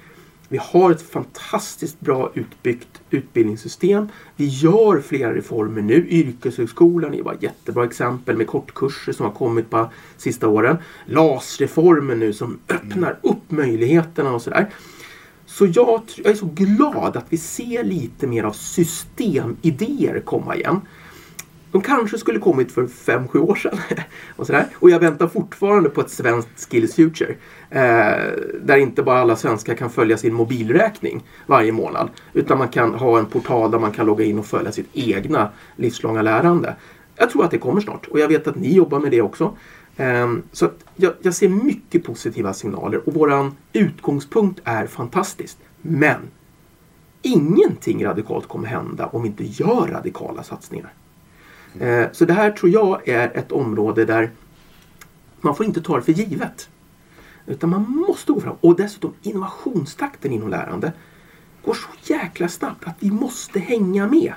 [0.49, 4.09] Vi har ett fantastiskt bra utbyggt utbildningssystem.
[4.37, 6.07] Vi gör flera reformer nu.
[6.09, 10.77] Yrkeshögskolan är bara ett jättebra exempel med kortkurser som har kommit på sista åren.
[11.07, 14.71] LAS-reformen nu som öppnar upp möjligheterna och sådär.
[15.47, 20.81] Så jag, jag, är så glad att vi ser lite mer av systemidéer komma igen.
[21.73, 23.79] De kanske skulle kommit för fem sju år sedan.
[24.37, 24.67] och, sådär.
[24.75, 27.35] och jag väntar fortfarande på ett svenskt Skills Future.
[27.71, 32.11] Eh, där inte bara alla svenskar kan följa sin mobilräkning varje månad.
[32.33, 35.49] Utan man kan ha en portal där man kan logga in och följa sitt egna
[35.77, 36.77] livslånga lärande.
[37.17, 39.57] Jag tror att det kommer snart och jag vet att ni jobbar med det också.
[39.97, 45.59] Eh, så jag, jag, ser mycket positiva signaler och våran utgångspunkt är fantastiskt.
[45.83, 46.21] Men
[47.23, 50.93] ingenting radikalt kommer hända om vi inte gör radikala satsningar.
[51.81, 54.31] Eh, så det här tror jag är ett område där
[55.41, 56.69] man får inte ta det för givet.
[57.47, 58.57] Utan man måste gå fram.
[58.61, 60.93] Och dessutom innovationstakten inom lärande
[61.65, 64.33] går så jäkla snabbt att vi måste hänga med.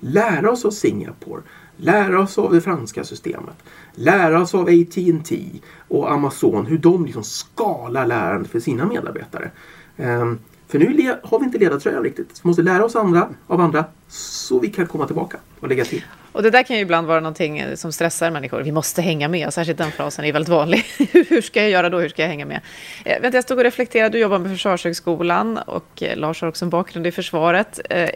[0.00, 1.42] Lära oss av Singapore,
[1.76, 3.56] lära oss av det franska systemet,
[3.94, 5.44] lära oss av AT&T
[5.88, 9.50] och Amazon hur de liksom skalar lärandet för sina medarbetare.
[9.96, 12.36] Ehm, för nu har vi inte ledartröjan riktigt.
[12.36, 15.84] Så vi måste lära oss andra, av andra så vi kan komma tillbaka och lägga
[15.84, 16.04] till.
[16.32, 18.62] Och det där kan ju ibland vara någonting eh, som stressar människor.
[18.62, 19.52] Vi måste hänga med.
[19.52, 20.84] Särskilt den frasen är väldigt vanlig.
[21.28, 21.98] Hur ska jag göra då?
[21.98, 22.60] Hur ska jag hänga med?
[23.04, 24.08] Eh, jag stod och reflekterade.
[24.08, 27.80] Du jobbar med Försvarshögskolan och eh, Lars har också en bakgrund i försvaret.
[27.90, 28.08] Eh,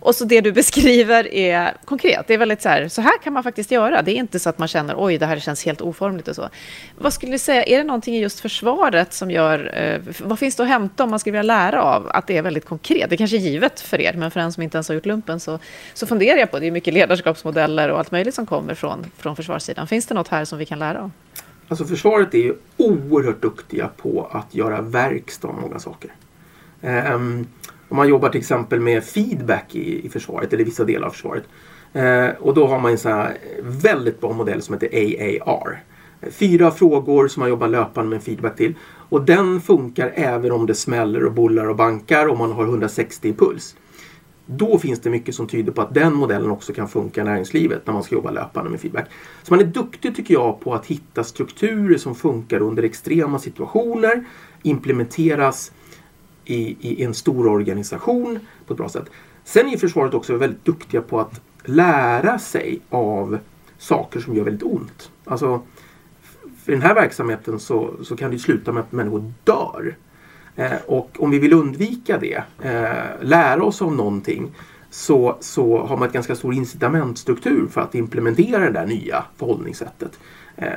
[0.00, 2.26] och så det du beskriver är konkret.
[2.26, 4.02] Det är väldigt så här, så här kan man faktiskt göra.
[4.02, 6.48] Det är inte så att man känner oj, det här känns helt oformligt och så.
[6.98, 10.56] Vad skulle du säga, är det någonting i just försvaret som gör, eh, vad finns
[10.56, 13.10] det att hämta om man skulle vilja lära av att det är väldigt konkret?
[13.10, 15.40] Det kanske är givet för er, men för en som inte ens har gjort lumpen
[15.40, 15.58] så,
[15.94, 19.06] så funderar jag på, det är mycket ledarskap ledarskapsmodeller och allt möjligt som kommer från,
[19.16, 19.86] från försvarssidan.
[19.86, 21.10] Finns det något här som vi kan lära av?
[21.68, 26.10] Alltså försvaret är ju oerhört duktiga på att göra verkstad av många saker.
[26.82, 27.46] Um,
[27.88, 31.44] om man jobbar till exempel med feedback i, i försvaret, eller vissa delar av försvaret.
[31.96, 34.88] Uh, och då har man en sån här väldigt bra modell som heter
[35.46, 35.82] AAR.
[36.30, 38.74] Fyra frågor som man jobbar löpande med feedback till.
[39.10, 43.28] Och den funkar även om det smäller och bullar och bankar och man har 160
[43.28, 43.76] i puls.
[44.46, 47.86] Då finns det mycket som tyder på att den modellen också kan funka i näringslivet
[47.86, 49.08] när man ska jobba löpande med feedback.
[49.42, 54.24] Så man är duktig tycker jag på att hitta strukturer som funkar under extrema situationer,
[54.62, 55.72] implementeras
[56.44, 59.10] i, i en stor organisation på ett bra sätt.
[59.44, 63.38] Sen är försvaret också väldigt duktiga på att lära sig av
[63.78, 65.10] saker som gör väldigt ont.
[65.24, 65.62] Alltså,
[66.64, 69.96] för den här verksamheten så, så kan det sluta med att människor dör.
[70.56, 74.50] Eh, och om vi vill undvika det, eh, lära oss av någonting,
[74.90, 80.18] så, så har man ett ganska stor incitamentstruktur för att implementera det där nya förhållningssättet.
[80.56, 80.74] Eh,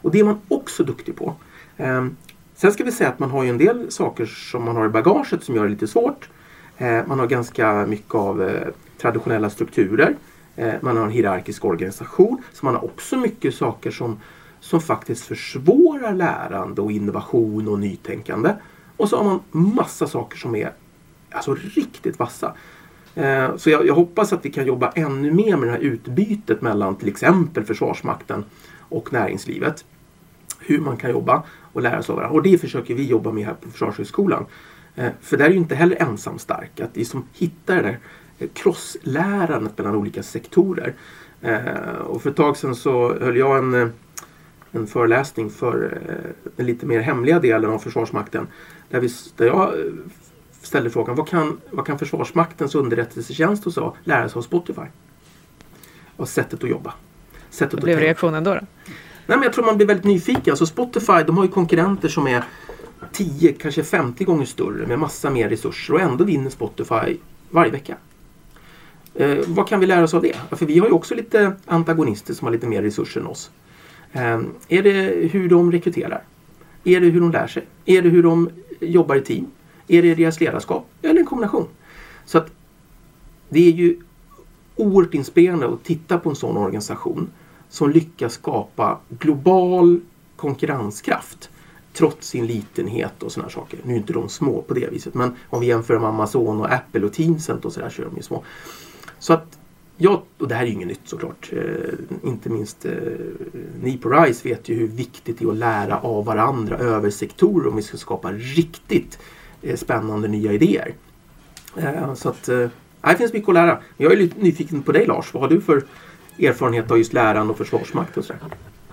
[0.00, 1.34] och det är man också duktig på.
[1.76, 2.16] Ehm,
[2.54, 4.88] sen ska vi säga att man har ju en del saker som man har i
[4.88, 6.28] bagaget som gör det lite svårt.
[7.06, 8.50] Man har ganska mycket av
[8.98, 10.16] traditionella strukturer.
[10.80, 12.42] man har en hierarkisk organisation.
[12.52, 14.20] Så man har också mycket saker som,
[14.60, 18.54] som faktiskt försvårar lärande och innovation och nytänkande.
[18.96, 20.72] Och så har man massa saker som är
[21.30, 22.54] alltså riktigt vassa.
[23.14, 26.62] Eh, så jag, jag, hoppas att vi kan jobba ännu mer med det här utbytet
[26.62, 28.44] mellan till exempel Försvarsmakten
[28.78, 29.84] och näringslivet.
[30.58, 32.36] Hur man kan jobba och lära sig av varandra.
[32.36, 34.46] Och det försöker vi jobba med här på Försvarshögskolan.
[34.94, 36.80] Eh, för där är ju inte heller ensam stark.
[36.80, 37.98] Att vi som hittar det där
[38.38, 40.94] eh, krosslärandet crosslärandet mellan olika sektorer.
[41.40, 43.88] Eh, och för ett tag sedan så höll jag en, eh,
[44.72, 45.98] en föreläsning för
[46.56, 48.46] den lite mer hemliga delen av Försvarsmakten
[48.94, 49.92] där, vi, där jag eh,
[50.62, 54.86] ställde frågan vad kan, vad kan Försvarsmaktens underrättelsetjänst och så lära sig av Spotify?
[56.16, 56.94] Och sättet att jobba.
[57.50, 58.60] Sättet Vad blev reaktionen då, då?
[59.26, 60.52] Nej, men jag tror man blir väldigt nyfiken.
[60.52, 62.44] Alltså Spotify de har ju konkurrenter som är
[63.12, 67.16] 10, kanske 50 gånger större med massa mer resurser och ändå vinner Spotify
[67.50, 67.96] varje vecka.
[69.14, 70.36] Eh, vad kan vi lära oss av det?
[70.50, 73.50] För vi har ju också lite antagonister som har lite mer resurser än oss.
[74.12, 76.22] Eh, är det hur de rekryterar?
[76.84, 77.66] Är det hur de lär sig?
[77.84, 78.50] Är det hur de
[78.86, 79.46] jobbar i team?
[79.88, 80.86] Är det deras ledarskap?
[81.02, 81.66] Eller en kombination?
[82.24, 82.52] Så att
[83.48, 83.96] det är ju
[84.76, 87.30] oerhört inspirerande att titta på en sån organisation
[87.68, 90.00] som lyckas skapa global
[90.36, 91.50] konkurrenskraft
[91.92, 93.78] trots sin litenhet och sådana saker.
[93.82, 96.72] Nu är inte de små på det viset men om vi jämför med Amazon och
[96.72, 98.44] Apple och Teamcent och sådär så är de ju små.
[99.18, 99.58] Så att
[99.96, 101.52] jag, och det här är ju inget nytt såklart.
[101.52, 102.92] Eh, inte minst eh,
[103.82, 107.68] ni på RISE vet ju hur viktigt det är att lära av varandra över sektorer
[107.68, 109.18] om vi ska skapa riktigt
[109.62, 110.94] eh, spännande nya idéer.
[111.76, 112.68] Eh, så att eh,
[113.02, 113.78] det finns mycket att lära.
[113.96, 115.34] Jag är lite nyfiken på dig Lars.
[115.34, 115.84] Vad har du för
[116.38, 118.40] erfarenhet av just lärande och försvarsmakt och sådär?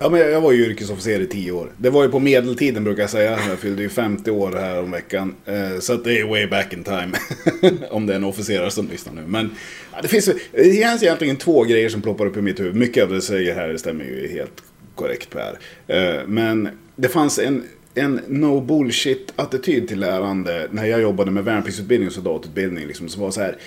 [0.01, 1.71] Ja, men jag var ju yrkesofficer i tio år.
[1.77, 3.39] Det var ju på medeltiden brukar jag säga.
[3.49, 5.35] Jag fyllde ju 50 år här om veckan.
[5.45, 7.11] Eh, så att det är way back in time.
[7.89, 9.21] om det är en officerare som lyssnar nu.
[9.27, 9.49] Men
[9.93, 12.75] ja, det finns det egentligen två grejer som ploppar upp i mitt huvud.
[12.75, 14.63] Mycket av det du säger här stämmer ju helt
[14.95, 15.59] korrekt Per.
[15.87, 21.43] Eh, men det fanns en en no bullshit attityd till lärande när jag jobbade med
[21.43, 22.87] värnpliktsutbildning och soldatutbildning.
[22.87, 23.57] Liksom, som var så här,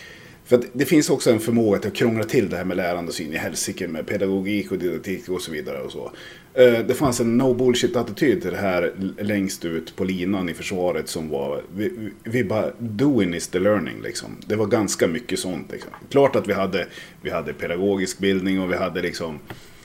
[0.45, 3.09] för att det finns också en förmåga till att krångla till det här med lärande
[3.09, 5.79] och syn i helsike med pedagogik och didaktik och så vidare.
[5.79, 6.13] och så.
[6.55, 11.09] Eh, det fanns en no bullshit-attityd till det här längst ut på linan i försvaret
[11.09, 14.37] som var, vi, vi bara, doing is the learning liksom.
[14.47, 15.73] Det var ganska mycket sånt.
[15.73, 15.91] Liksom.
[16.11, 16.87] Klart att vi hade,
[17.23, 19.39] vi hade pedagogisk bildning och vi hade liksom,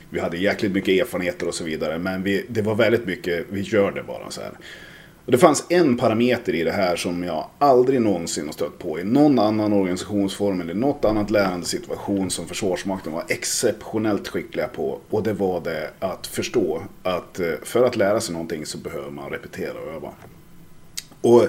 [0.10, 2.00] vi hade jäkligt mycket erfarenheter och så vidare.
[2.00, 4.52] Men vi, det var väldigt mycket, vi gör det bara så här.
[5.30, 9.00] Och det fanns en parameter i det här som jag aldrig någonsin har stött på
[9.00, 15.00] i någon annan organisationsform eller något annat lärandesituation som Försvarsmakten var exceptionellt skickliga på.
[15.10, 19.12] Och det var det att förstå att eh, för att lära sig någonting så behöver
[19.12, 20.10] man repetera och öva.
[21.22, 21.48] Och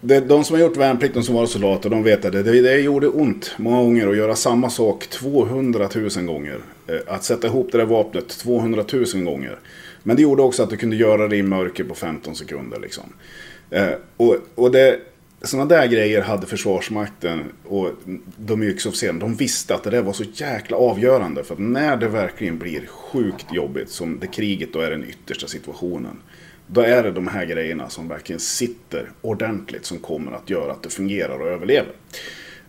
[0.00, 3.08] de som har gjort värnplikten som var soldater, de vet att det, det, det gjorde
[3.08, 6.60] ont många gånger att göra samma sak 200 000 gånger.
[6.86, 9.58] Eh, att sätta ihop det där vapnet 200 000 gånger.
[10.02, 12.80] Men det gjorde också att du kunde göra det i mörker på 15 sekunder.
[12.80, 13.12] Liksom.
[13.70, 15.00] Eh, och, och det,
[15.42, 17.90] sådana där grejer hade Försvarsmakten och
[18.36, 19.18] de yrkesofficerarna.
[19.18, 21.44] De visste att det där var så jäkla avgörande.
[21.44, 25.46] För att när det verkligen blir sjukt jobbigt, som det kriget då är den yttersta
[25.46, 26.16] situationen.
[26.66, 30.82] Då är det de här grejerna som verkligen sitter ordentligt som kommer att göra att
[30.82, 31.92] det fungerar och överlever.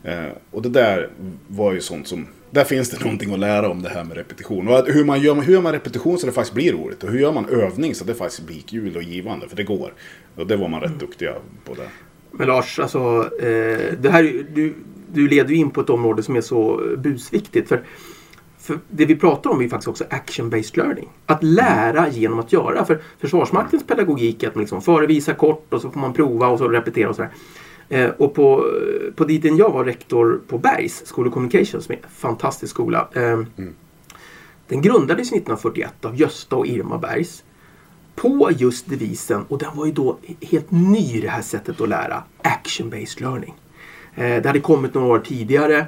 [0.03, 1.09] Eh, och det där
[1.47, 4.67] var ju sånt som där finns det någonting att lära om det här med repetition.
[4.67, 7.03] Och hur man gör, hur gör man repetition så det faktiskt blir roligt?
[7.03, 9.47] Och hur gör man övning så det faktiskt blir kul och givande?
[9.49, 9.93] För det går.
[10.35, 10.99] Och det var man rätt mm.
[10.99, 11.33] duktiga
[11.65, 11.89] på det.
[12.31, 14.73] Men Lars, alltså, eh, det här, du,
[15.13, 17.69] du leder ju in på ett område som är så busviktigt.
[17.69, 17.83] För,
[18.59, 21.09] för det vi pratar om är faktiskt också action-based learning.
[21.25, 22.85] Att lära genom att göra.
[22.85, 26.57] För Försvarsmaktens pedagogik är att man liksom förevisa kort och så får man prova och
[26.57, 27.31] så repetera och sådär.
[27.91, 28.65] Eh, och på,
[29.15, 33.07] på tiden jag var rektor på Bergs School of Communication som är en fantastisk skola.
[33.13, 33.73] Eh, mm.
[34.67, 37.43] Den grundades 1941 av Gösta och Irma Bergs.
[38.15, 42.23] På just devisen, och den var ju då helt ny det här sättet att lära,
[42.43, 43.53] action-based learning.
[44.15, 45.85] Eh, det hade kommit några år tidigare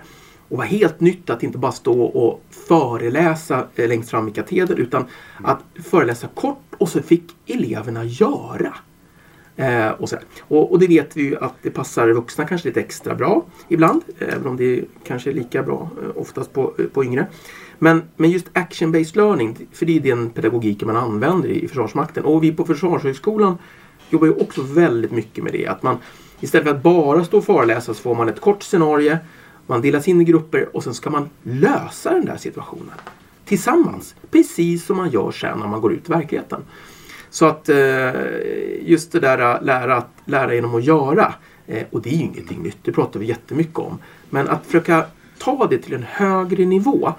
[0.50, 4.78] och var helt nytt att inte bara stå och föreläsa eh, längst fram i katedern
[4.78, 5.06] utan
[5.44, 8.74] att föreläsa kort och så fick eleverna göra.
[9.56, 10.10] Eh, och,
[10.42, 14.02] och, och, det vet vi ju att det passar vuxna kanske lite extra bra ibland.
[14.20, 17.28] Även om det kanske är lika bra eh, oftast på, eh, på yngre.
[17.80, 22.26] Men, men just action-based learning, för det är den pedagogiken man använder i, i Försvarsmakten.
[22.26, 23.58] Och vi på Försvarshögskolan
[24.10, 25.68] jobbar ju också väldigt mycket med det.
[25.68, 25.98] Att man
[26.39, 29.18] istället för att bara stå och föreläsa så får man ett kort scenario.
[29.68, 32.94] Man delas in i grupper och sen ska man lösa den där situationen.
[33.46, 34.16] Tillsammans.
[34.32, 36.62] Precis som man gör sen när man går ut i verkligheten.
[37.34, 38.12] Så att eh,
[38.82, 41.34] just det där eh, att lära, lära genom att göra.
[41.67, 44.00] Eh, och det är ju ingenting nytt, det pratar vi jättemycket om.
[44.30, 45.06] Men att försöka
[45.39, 47.13] ta det till en högre nivå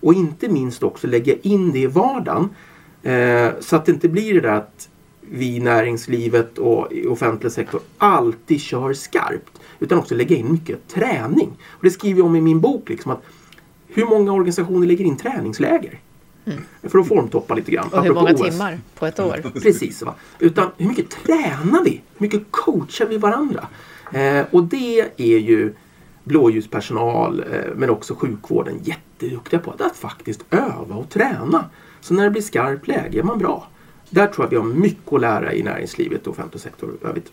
[0.00, 2.48] och inte minst också lägga in det i vardagen.
[3.02, 4.88] Eh, så att det inte blir det där att
[5.20, 9.60] vi i näringslivet och i offentlig sektor alltid kör skarpt.
[9.78, 11.50] Utan också lägga in mycket träning.
[11.68, 12.88] Och det skriver jag om i min bok.
[12.88, 13.22] Liksom, att
[13.86, 16.00] hur många organisationer lägger in träningsläger?
[16.46, 16.62] Mm.
[16.82, 17.88] För att formtoppa lite grann.
[17.88, 18.40] Och hur många OS.
[18.40, 19.50] timmar på ett år?
[19.62, 20.02] Precis.
[20.02, 20.14] Va?
[20.38, 21.90] Utan hur mycket tränar vi?
[21.90, 23.68] Hur mycket coachar vi varandra?
[24.12, 25.74] Eh, och det är ju
[26.24, 29.74] blåljuspersonal eh, men också sjukvården jätteduktiga på.
[29.78, 31.64] Att faktiskt öva och träna.
[32.00, 33.68] Så när det blir skarpt läge är man bra.
[34.10, 37.32] Där tror jag vi har mycket att lära i näringslivet och offentlig sektor övrigt.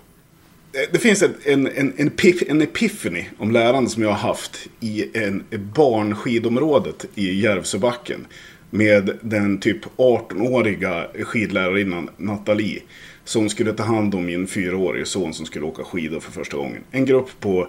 [0.92, 4.68] Det finns en, en, en, en, pif, en epiphany om lärande som jag har haft
[4.80, 5.44] i en
[5.76, 8.26] barnskidområdet i Järvsöbacken
[8.74, 12.82] med den typ 18-åriga skidlärarinnan Nathalie.
[13.24, 16.84] Som skulle ta hand om min fyraårige son som skulle åka skidor för första gången.
[16.92, 17.68] En grupp på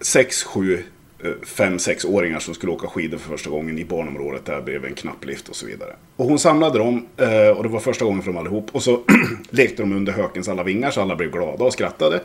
[0.00, 0.78] 6-7
[1.24, 4.96] eh, fem, sexåringar som skulle åka skidor för första gången i barnområdet där bredvid en
[4.96, 5.96] knapplift och så vidare.
[6.16, 8.68] Och hon samlade dem eh, och det var första gången för dem allihop.
[8.72, 9.00] Och så
[9.50, 12.20] lekte de under hökens alla vingar så alla blev glada och skrattade.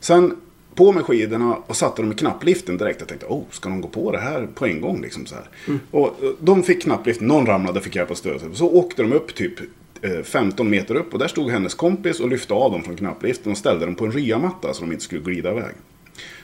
[0.00, 0.36] Sen
[0.74, 3.00] på med skidorna och satte dem i knappliften direkt.
[3.00, 5.02] Jag tänkte, oh, ska de gå på det här på en gång?
[5.02, 5.48] Liksom så här.
[5.66, 5.80] Mm.
[5.90, 8.40] Och eh, de fick knappliften, någon ramlade, fick hjälp av stöd.
[8.52, 9.60] Så åkte de upp typ
[10.02, 13.52] eh, 15 meter upp och där stod hennes kompis och lyfte av dem från knappliften
[13.52, 15.74] och ställde dem på en ryamatta så de inte skulle glida iväg.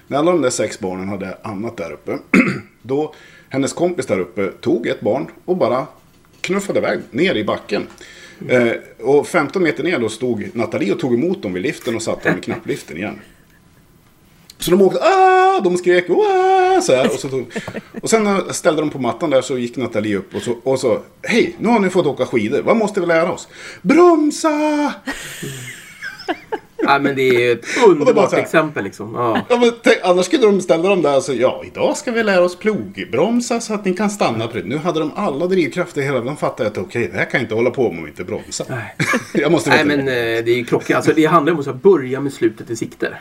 [0.07, 2.19] När alla de där sex barnen hade annat där uppe,
[2.83, 3.15] då
[3.49, 5.87] hennes kompis där uppe tog ett barn och bara
[6.41, 7.87] knuffade iväg ner i backen.
[8.49, 12.03] Eh, och 15 meter ner då stod Nathalie och tog emot dem vid liften och
[12.03, 13.21] satte dem i knappliften igen.
[14.66, 17.07] Så de åkte, ah, de skrek, ah, så här.
[17.07, 17.46] Och, så tog,
[18.02, 20.79] och sen när ställde de på mattan där så gick Nathalie upp och så, och
[20.79, 23.48] så hej, nu har ni fått åka skidor, vad måste vi lära oss?
[23.83, 24.94] Bromsa!
[26.79, 28.38] Ja, men det är ett underbart här.
[28.38, 29.14] exempel liksom.
[29.14, 29.40] Ja.
[29.48, 32.22] Ja, men tänk, annars skulle de ställa dem där och säga, ja, idag ska vi
[32.22, 34.46] lära oss plogbromsa så att ni kan stanna.
[34.46, 37.40] på det." Nu hade de alla drivkrafter hela, de fattade att okej, det här kan
[37.40, 38.66] jag inte hålla på med om vi inte bromsar.
[38.70, 38.94] Nej.
[39.42, 40.05] jag måste Nej men eh,
[40.44, 40.96] det är ju klockrent.
[40.96, 43.16] Alltså, det handlar om att börja med slutet i sikte.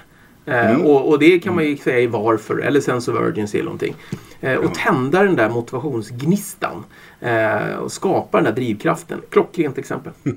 [0.46, 3.66] Eh, och, och det kan man ju säga i varför eller sense of urgency eller
[3.66, 3.96] någonting.
[4.42, 6.84] Eh, och tända den där motivationsgnistan.
[7.22, 9.22] Eh, och skapa den där drivkraften.
[9.30, 10.14] Klockrent exempel.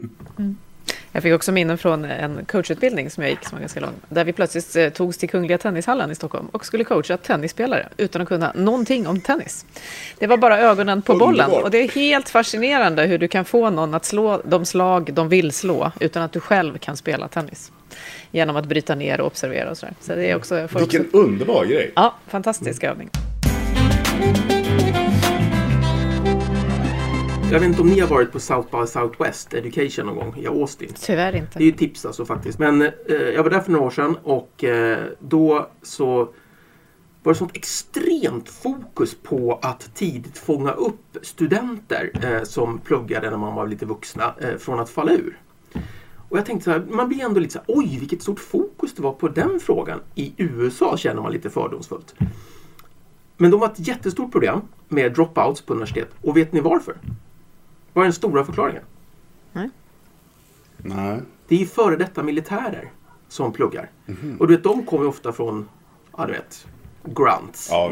[1.12, 3.92] Jag fick också minnen från en coachutbildning som jag gick som var ganska lång.
[4.08, 8.28] Där vi plötsligt togs till Kungliga Tennishallen i Stockholm och skulle coacha tennisspelare utan att
[8.28, 9.66] kunna någonting om tennis.
[10.18, 13.70] Det var bara ögonen på bollen och det är helt fascinerande hur du kan få
[13.70, 17.72] någon att slå de slag de vill slå utan att du själv kan spela tennis.
[18.30, 19.94] Genom att bryta ner och observera och sådär.
[20.00, 20.54] Så det är också...
[20.54, 21.92] Får också Vilken underbar grej.
[21.96, 23.10] ja, fantastisk övning.
[27.52, 30.46] Jag vet inte om ni har varit på South by Southwest Education någon gång i
[30.46, 30.92] Austin.
[31.00, 31.58] Tyvärr inte.
[31.58, 32.58] Det är ju tips alltså faktiskt.
[32.58, 32.90] Men eh,
[33.34, 36.28] jag var där för några år sedan och eh, då så
[37.22, 43.36] var det sånt extremt fokus på att tidigt fånga upp studenter eh, som pluggade när
[43.36, 45.38] man var lite vuxna eh, från att falla ur.
[46.28, 48.94] Och jag tänkte så här, man blir ändå lite så här, oj vilket stort fokus
[48.94, 50.00] det var på den frågan.
[50.14, 52.14] I USA känner man lite fördomsfullt.
[53.36, 56.08] Men de har ett jättestort problem med dropouts på universitet.
[56.22, 56.96] Och vet ni varför?
[57.92, 58.82] Vad är den stora förklaringen?
[59.52, 59.70] Nej.
[61.48, 62.90] Det är ju före detta militärer
[63.28, 63.90] som pluggar.
[64.38, 65.68] Och du vet, de kommer ju ofta från,
[66.16, 66.66] ja du vet,
[67.04, 67.68] grants.
[67.70, 67.90] Ja,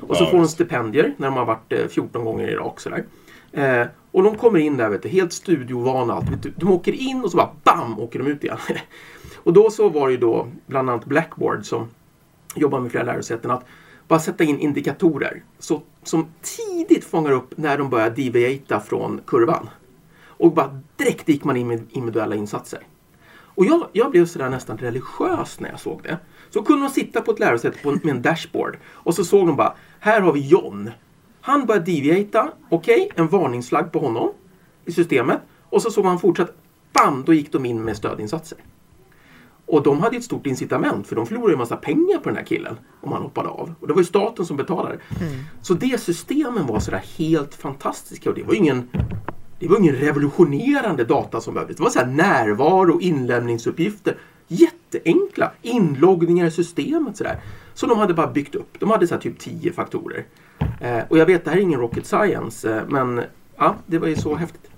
[0.00, 2.80] och så Ja, får de stipendier när de har varit eh, 14 gånger i Irak.
[2.80, 3.04] Sådär.
[3.52, 6.14] Eh, och de kommer in där, vet du, helt studiovana.
[6.14, 6.52] Allt, vet du.
[6.56, 7.98] De åker in och så bara BAM!
[7.98, 8.58] åker de ut igen.
[9.36, 11.88] och då så var det ju då bland annat Blackboard som
[12.54, 13.64] jobbar med flera lärosäten att
[14.08, 19.68] bara sätta in indikatorer så, som tidigt fångar upp när de börjar deviata från kurvan.
[20.26, 22.80] Och bara direkt gick man in med individuella insatser.
[23.54, 26.18] Och jag, jag blev sådär nästan religiös när jag såg det.
[26.50, 29.56] Så kunde de sitta på ett lärosäte på, med en dashboard och så såg de
[29.56, 30.90] bara, här har vi John.
[31.42, 34.30] Han börjar deviata, okej, en varningsflagg på honom
[34.84, 35.40] i systemet.
[35.62, 36.54] Och så såg man fortsatt,
[36.92, 38.58] bam, då gick de in med stödinsatser.
[39.66, 42.44] Och de hade ett stort incitament för de förlorade en massa pengar på den här
[42.44, 43.74] killen om han hoppade av.
[43.80, 44.98] Och det var ju staten som betalade.
[45.62, 48.88] Så det systemen var sådär helt fantastiska och det var ingen
[49.58, 51.76] det var ingen revolutionerande data som behövdes.
[51.76, 54.16] Det var så här närvaro och inlämningsuppgifter.
[54.48, 57.40] Jätteenkla inloggningar i systemet sådär.
[57.74, 58.80] Som de hade bara byggt upp.
[58.80, 60.24] De hade så här typ 10 faktorer.
[60.80, 62.76] Eh, och jag vet, det här är ingen rocket science.
[62.76, 63.22] Eh, men
[63.56, 64.70] ja, det var ju så häftigt.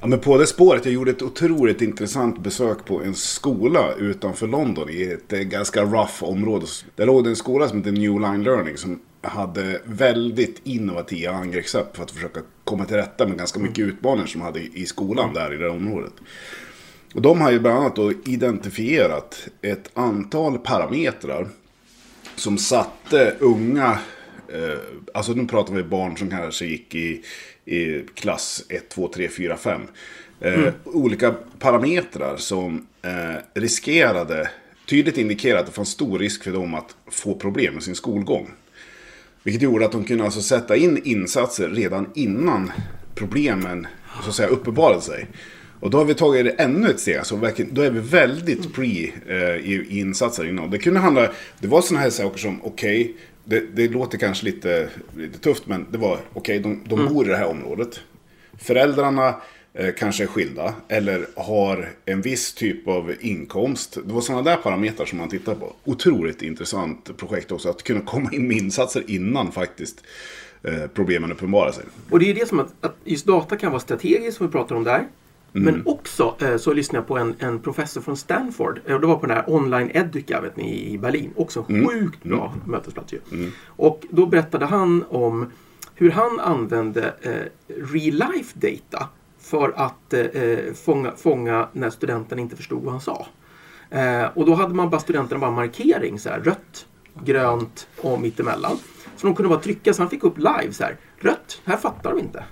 [0.00, 4.46] Ja, men på det spåret, jag gjorde ett otroligt intressant besök på en skola utanför
[4.46, 6.66] London i ett eh, ganska rough område.
[6.96, 11.96] Där låg det en skola som heter New Line Learning som hade väldigt innovativa angreppssätt
[11.96, 15.34] för att försöka komma till rätta med ganska mycket utmaningar som de hade i skolan
[15.34, 16.12] där i det området.
[17.14, 21.48] Och de har ju bland annat identifierat ett antal parametrar
[22.34, 23.98] som satte unga,
[24.48, 24.78] eh,
[25.14, 27.22] alltså nu pratar vi barn som kanske gick i,
[27.64, 29.80] i klass 1, 2, 3, 4, 5.
[30.40, 34.50] Eh, Olika parametrar som eh, riskerade,
[34.86, 38.50] tydligt indikerade att det fanns stor risk för dem att få problem med sin skolgång.
[39.42, 42.72] Vilket gjorde att de kunde alltså sätta in insatser redan innan
[43.14, 43.86] problemen
[44.22, 45.26] så att säga, uppenbarade sig.
[45.82, 47.16] Och då har vi tagit det ännu ett steg.
[47.16, 47.36] Alltså
[47.70, 50.70] då är vi väldigt pre eh, i, i insatser innan.
[50.70, 54.88] Det kunde handla, det var sådana här saker som, okej, det, det låter kanske lite,
[55.16, 58.00] lite tufft, men det var, okej, de, de bor i det här området.
[58.58, 59.34] Föräldrarna
[59.74, 63.98] eh, kanske är skilda eller har en viss typ av inkomst.
[64.06, 65.72] Det var sådana där parametrar som man tittar på.
[65.84, 70.04] Otroligt intressant projekt också, att kunna komma in med insatser innan faktiskt
[70.62, 71.84] eh, problemen uppenbarar sig.
[72.10, 74.52] Och det är ju det som att, att just data kan vara strategiskt som vi
[74.52, 75.06] pratar om där.
[75.52, 78.80] Men också eh, så lyssnade jag på en, en professor från Stanford.
[78.86, 81.32] Eh, det var på den här Online Educa vet ni, i Berlin.
[81.36, 83.20] Också en sjukt bra mötesplats ju.
[83.66, 85.46] Och då berättade han om
[85.94, 92.56] hur han använde eh, real life data för att eh, fånga, fånga när studenten inte
[92.56, 93.26] förstod vad han sa.
[93.90, 96.86] Eh, och då hade man bara studenterna bara markering så här rött,
[97.24, 98.76] grönt och mittemellan.
[99.16, 102.10] Så de kunde bara trycka så han fick upp live så här rött, här fattar
[102.10, 102.44] de inte.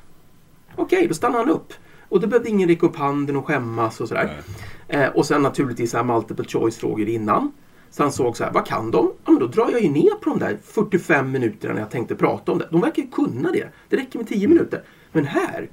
[0.76, 1.72] Okej, då stannade han upp.
[2.10, 4.40] Och då behövde ingen räcka upp handen och skämmas och sådär.
[4.88, 7.52] Eh, och sen naturligtvis så här multiple choice-frågor innan.
[7.90, 9.12] Så han såg så här, vad kan de?
[9.24, 12.14] Ja, men då drar jag ju ner på de där 45 minuterna när jag tänkte
[12.14, 12.68] prata om det.
[12.70, 13.68] De verkar ju kunna det.
[13.88, 14.82] Det räcker med 10 minuter.
[15.12, 15.70] Men här,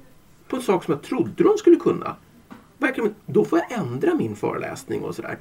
[0.48, 2.16] på en sak som jag trodde de skulle kunna.
[2.78, 5.38] Verkligen, då får jag ändra min föreläsning och sådär.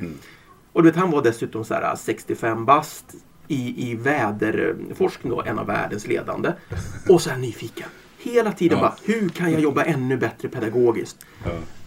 [0.73, 3.15] Och du vet, han var dessutom så här 65 bast
[3.47, 6.51] i, i väderforskning då, en av världens ledande.
[7.09, 7.89] Och så här nyfiken.
[8.18, 8.82] Hela tiden Ja.
[8.82, 11.18] bara, hur kan jag jobba ännu bättre pedagogiskt?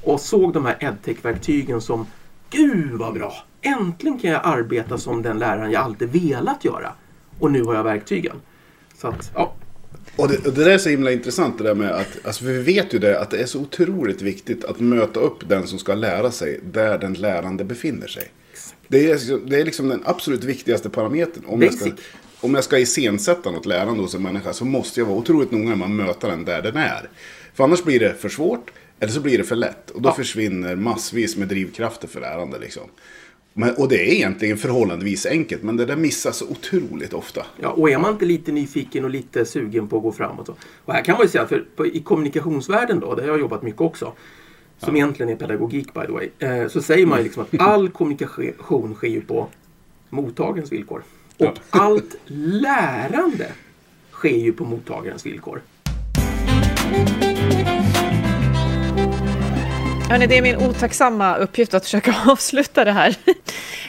[0.02, 2.06] Och såg de här edtech-verktygen som,
[2.50, 3.34] gud vad bra!
[3.62, 6.92] Äntligen kan jag arbeta som den läraren jag alltid velat göra.
[7.38, 8.36] Och nu har jag verktygen.
[8.96, 9.54] Så att, ja.
[10.16, 12.62] Och det, och det där är så himla intressant det där med att, alltså vi
[12.62, 15.94] vet ju det att det är så otroligt viktigt att möta upp den som ska
[15.94, 18.30] lära sig där den lärande befinner sig.
[18.88, 21.44] Det är, det är liksom den absolut viktigaste parametern.
[21.46, 22.04] Om jag, ska, Basic.
[22.40, 25.76] Om jag ska iscensätta något lärande hos en människa så måste jag vara otroligt noga
[25.76, 27.08] med att möta den där den är.
[27.54, 28.70] För annars blir det för svårt
[29.00, 29.90] eller så blir det för lätt.
[29.90, 30.12] Och då Ja.
[30.14, 32.58] försvinner massvis med drivkrafter för lärande.
[32.58, 32.82] Liksom.
[33.52, 37.46] Men, och det är egentligen förhållandevis enkelt men det där missas så otroligt ofta.
[37.60, 40.46] Ja, och är man inte lite nyfiken och lite sugen på att gå framåt.
[40.46, 40.54] Så.
[40.84, 43.62] Och här kan man ju säga, för på, i kommunikationsvärlden då, där jag har jobbat
[43.62, 44.12] mycket också,
[44.78, 47.88] som egentligen är pedagogik by the way, eh, så säger man ju liksom att all
[47.88, 49.48] kommunikation sker ju på
[50.10, 51.02] mottagarens villkor.
[51.40, 51.54] Och Ja.
[51.70, 52.16] allt
[52.62, 53.52] lärande
[54.12, 55.62] sker ju på mottagarens villkor.
[60.10, 63.16] Hörrni, det är min otacksamma uppgift att försöka avsluta det här.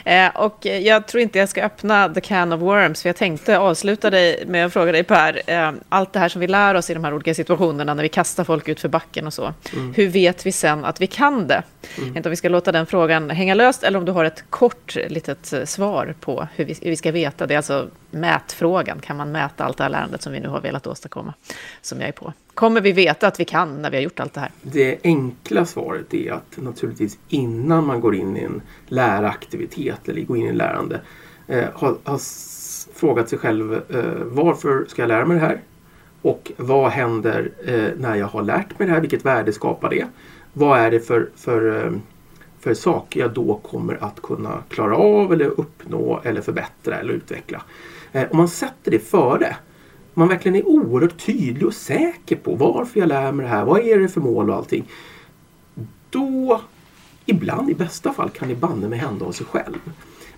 [0.04, 3.58] Eh, och jag tror inte jag ska öppna the can of worms, för jag tänkte
[3.58, 6.90] avsluta dig med att fråga dig Per, eh, allt det här som vi lär oss
[6.90, 9.54] i de här olika situationerna när vi kastar folk ut för backen och så.
[9.94, 11.62] Hur vet vi sen att vi kan det?
[11.96, 14.24] Jag vet inte om vi ska låta den frågan hänga löst eller om du har
[14.24, 17.46] ett kort litet eh, svar på hur vi, hur vi ska veta.
[17.46, 19.00] Det alltså mätfrågan.
[19.00, 21.34] Kan man mäta allt det här lärandet som vi nu har velat åstadkomma?
[21.80, 22.32] Som jag är på.
[22.54, 24.50] Kommer vi veta att vi kan när vi har gjort allt det här?
[24.62, 30.36] Det enkla svaret är att naturligtvis innan man går in i en läraktivitet eller går
[30.36, 31.00] in i en lärande
[31.46, 32.20] eh, har, har
[32.94, 35.60] frågat sig själv eh, varför ska jag lära mig det här?
[36.22, 39.00] Och vad händer eh, när jag har lärt mig det här?
[39.00, 40.06] Vilket värde skapar det?
[40.52, 41.92] Vad är det för, för, eh,
[42.60, 47.62] för saker jag då kommer att kunna klara av eller uppnå eller förbättra eller utveckla?
[48.12, 49.56] Eh, om man sätter det före
[50.14, 53.64] om man verkligen är oerhört tydlig och säker på varför jag lär mig det här,
[53.64, 54.84] vad är det för mål och allting.
[56.10, 56.60] Då,
[57.26, 59.78] ibland i bästa fall, kan det banne mig hända av sig själv.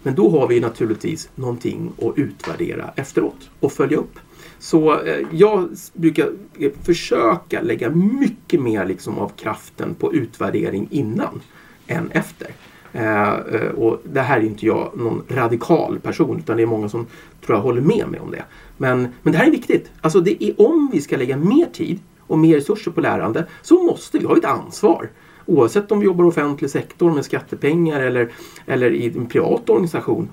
[0.03, 4.18] Men då har vi naturligtvis någonting att utvärdera efteråt och följa upp.
[4.59, 11.41] Så eh, jag brukar eh, försöka lägga mycket mer liksom av kraften på utvärdering innan
[11.87, 12.49] än efter.
[12.95, 16.89] Eh, eh, och det här är inte jag någon radikal person utan det är många
[16.89, 17.07] som
[17.47, 18.45] tror jag håller med mig om det.
[18.77, 19.91] Men, men det här är viktigt.
[20.01, 23.83] Alltså det är om vi ska lägga mer tid och mer resurser på lärande så
[23.83, 25.11] måste vi ha ett ansvar.
[25.47, 28.33] Oavsett om vi jobbar i offentlig sektor med skattepengar eller,
[28.67, 30.29] eller i en privat organisation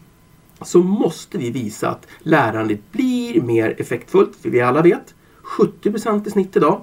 [0.62, 4.36] så måste vi visa att lärandet blir mer effektfullt.
[4.42, 5.16] För vi alla vet,
[5.58, 6.82] 70% i snitt idag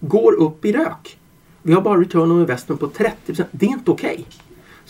[0.00, 1.18] går upp i rök.
[1.62, 4.26] Vi har bara return on investment på 30 Det är inte okej.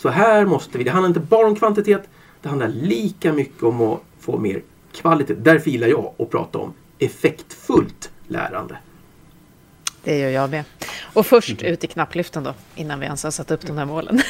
[0.01, 2.09] Så här måste vi, det handlar inte bara om kvantitet,
[2.41, 4.61] det handlar lika mycket om att få mer
[4.93, 5.33] kvalitet.
[5.33, 8.77] Därför gillar jag att prata om effektfullt lärande.
[10.03, 10.63] Det gör jag med.
[11.13, 14.21] Och först ut i knapplyften då, innan vi ens har satt upp de här målen.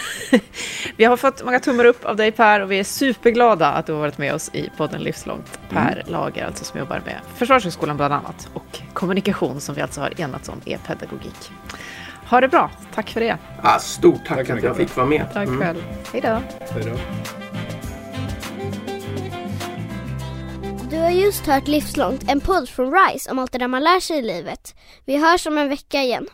[0.98, 3.94] vi har fått många tummar upp av dig Per och vi är superglada att du
[3.94, 5.60] har varit med oss i podden Livslångt.
[5.70, 10.22] Per Lager, alltså som jobbar med Försvarshögskolan bland annat och kommunikation som vi alltså har
[10.22, 11.52] enats om är pedagogik.
[12.32, 13.38] Ha det bra, tack för det.
[13.64, 15.26] Ah, stort tack, Tack att jag fick vara med.
[15.34, 15.60] Tack Mm.
[15.62, 15.84] själv.
[16.14, 16.42] Hej då.
[16.74, 16.98] Hej då.
[20.90, 24.00] Du har just hört Livslångt, en podd från RISE om allt det där man lär
[24.00, 24.76] sig i livet.
[25.06, 26.28] Vi hörs om en vecka igen.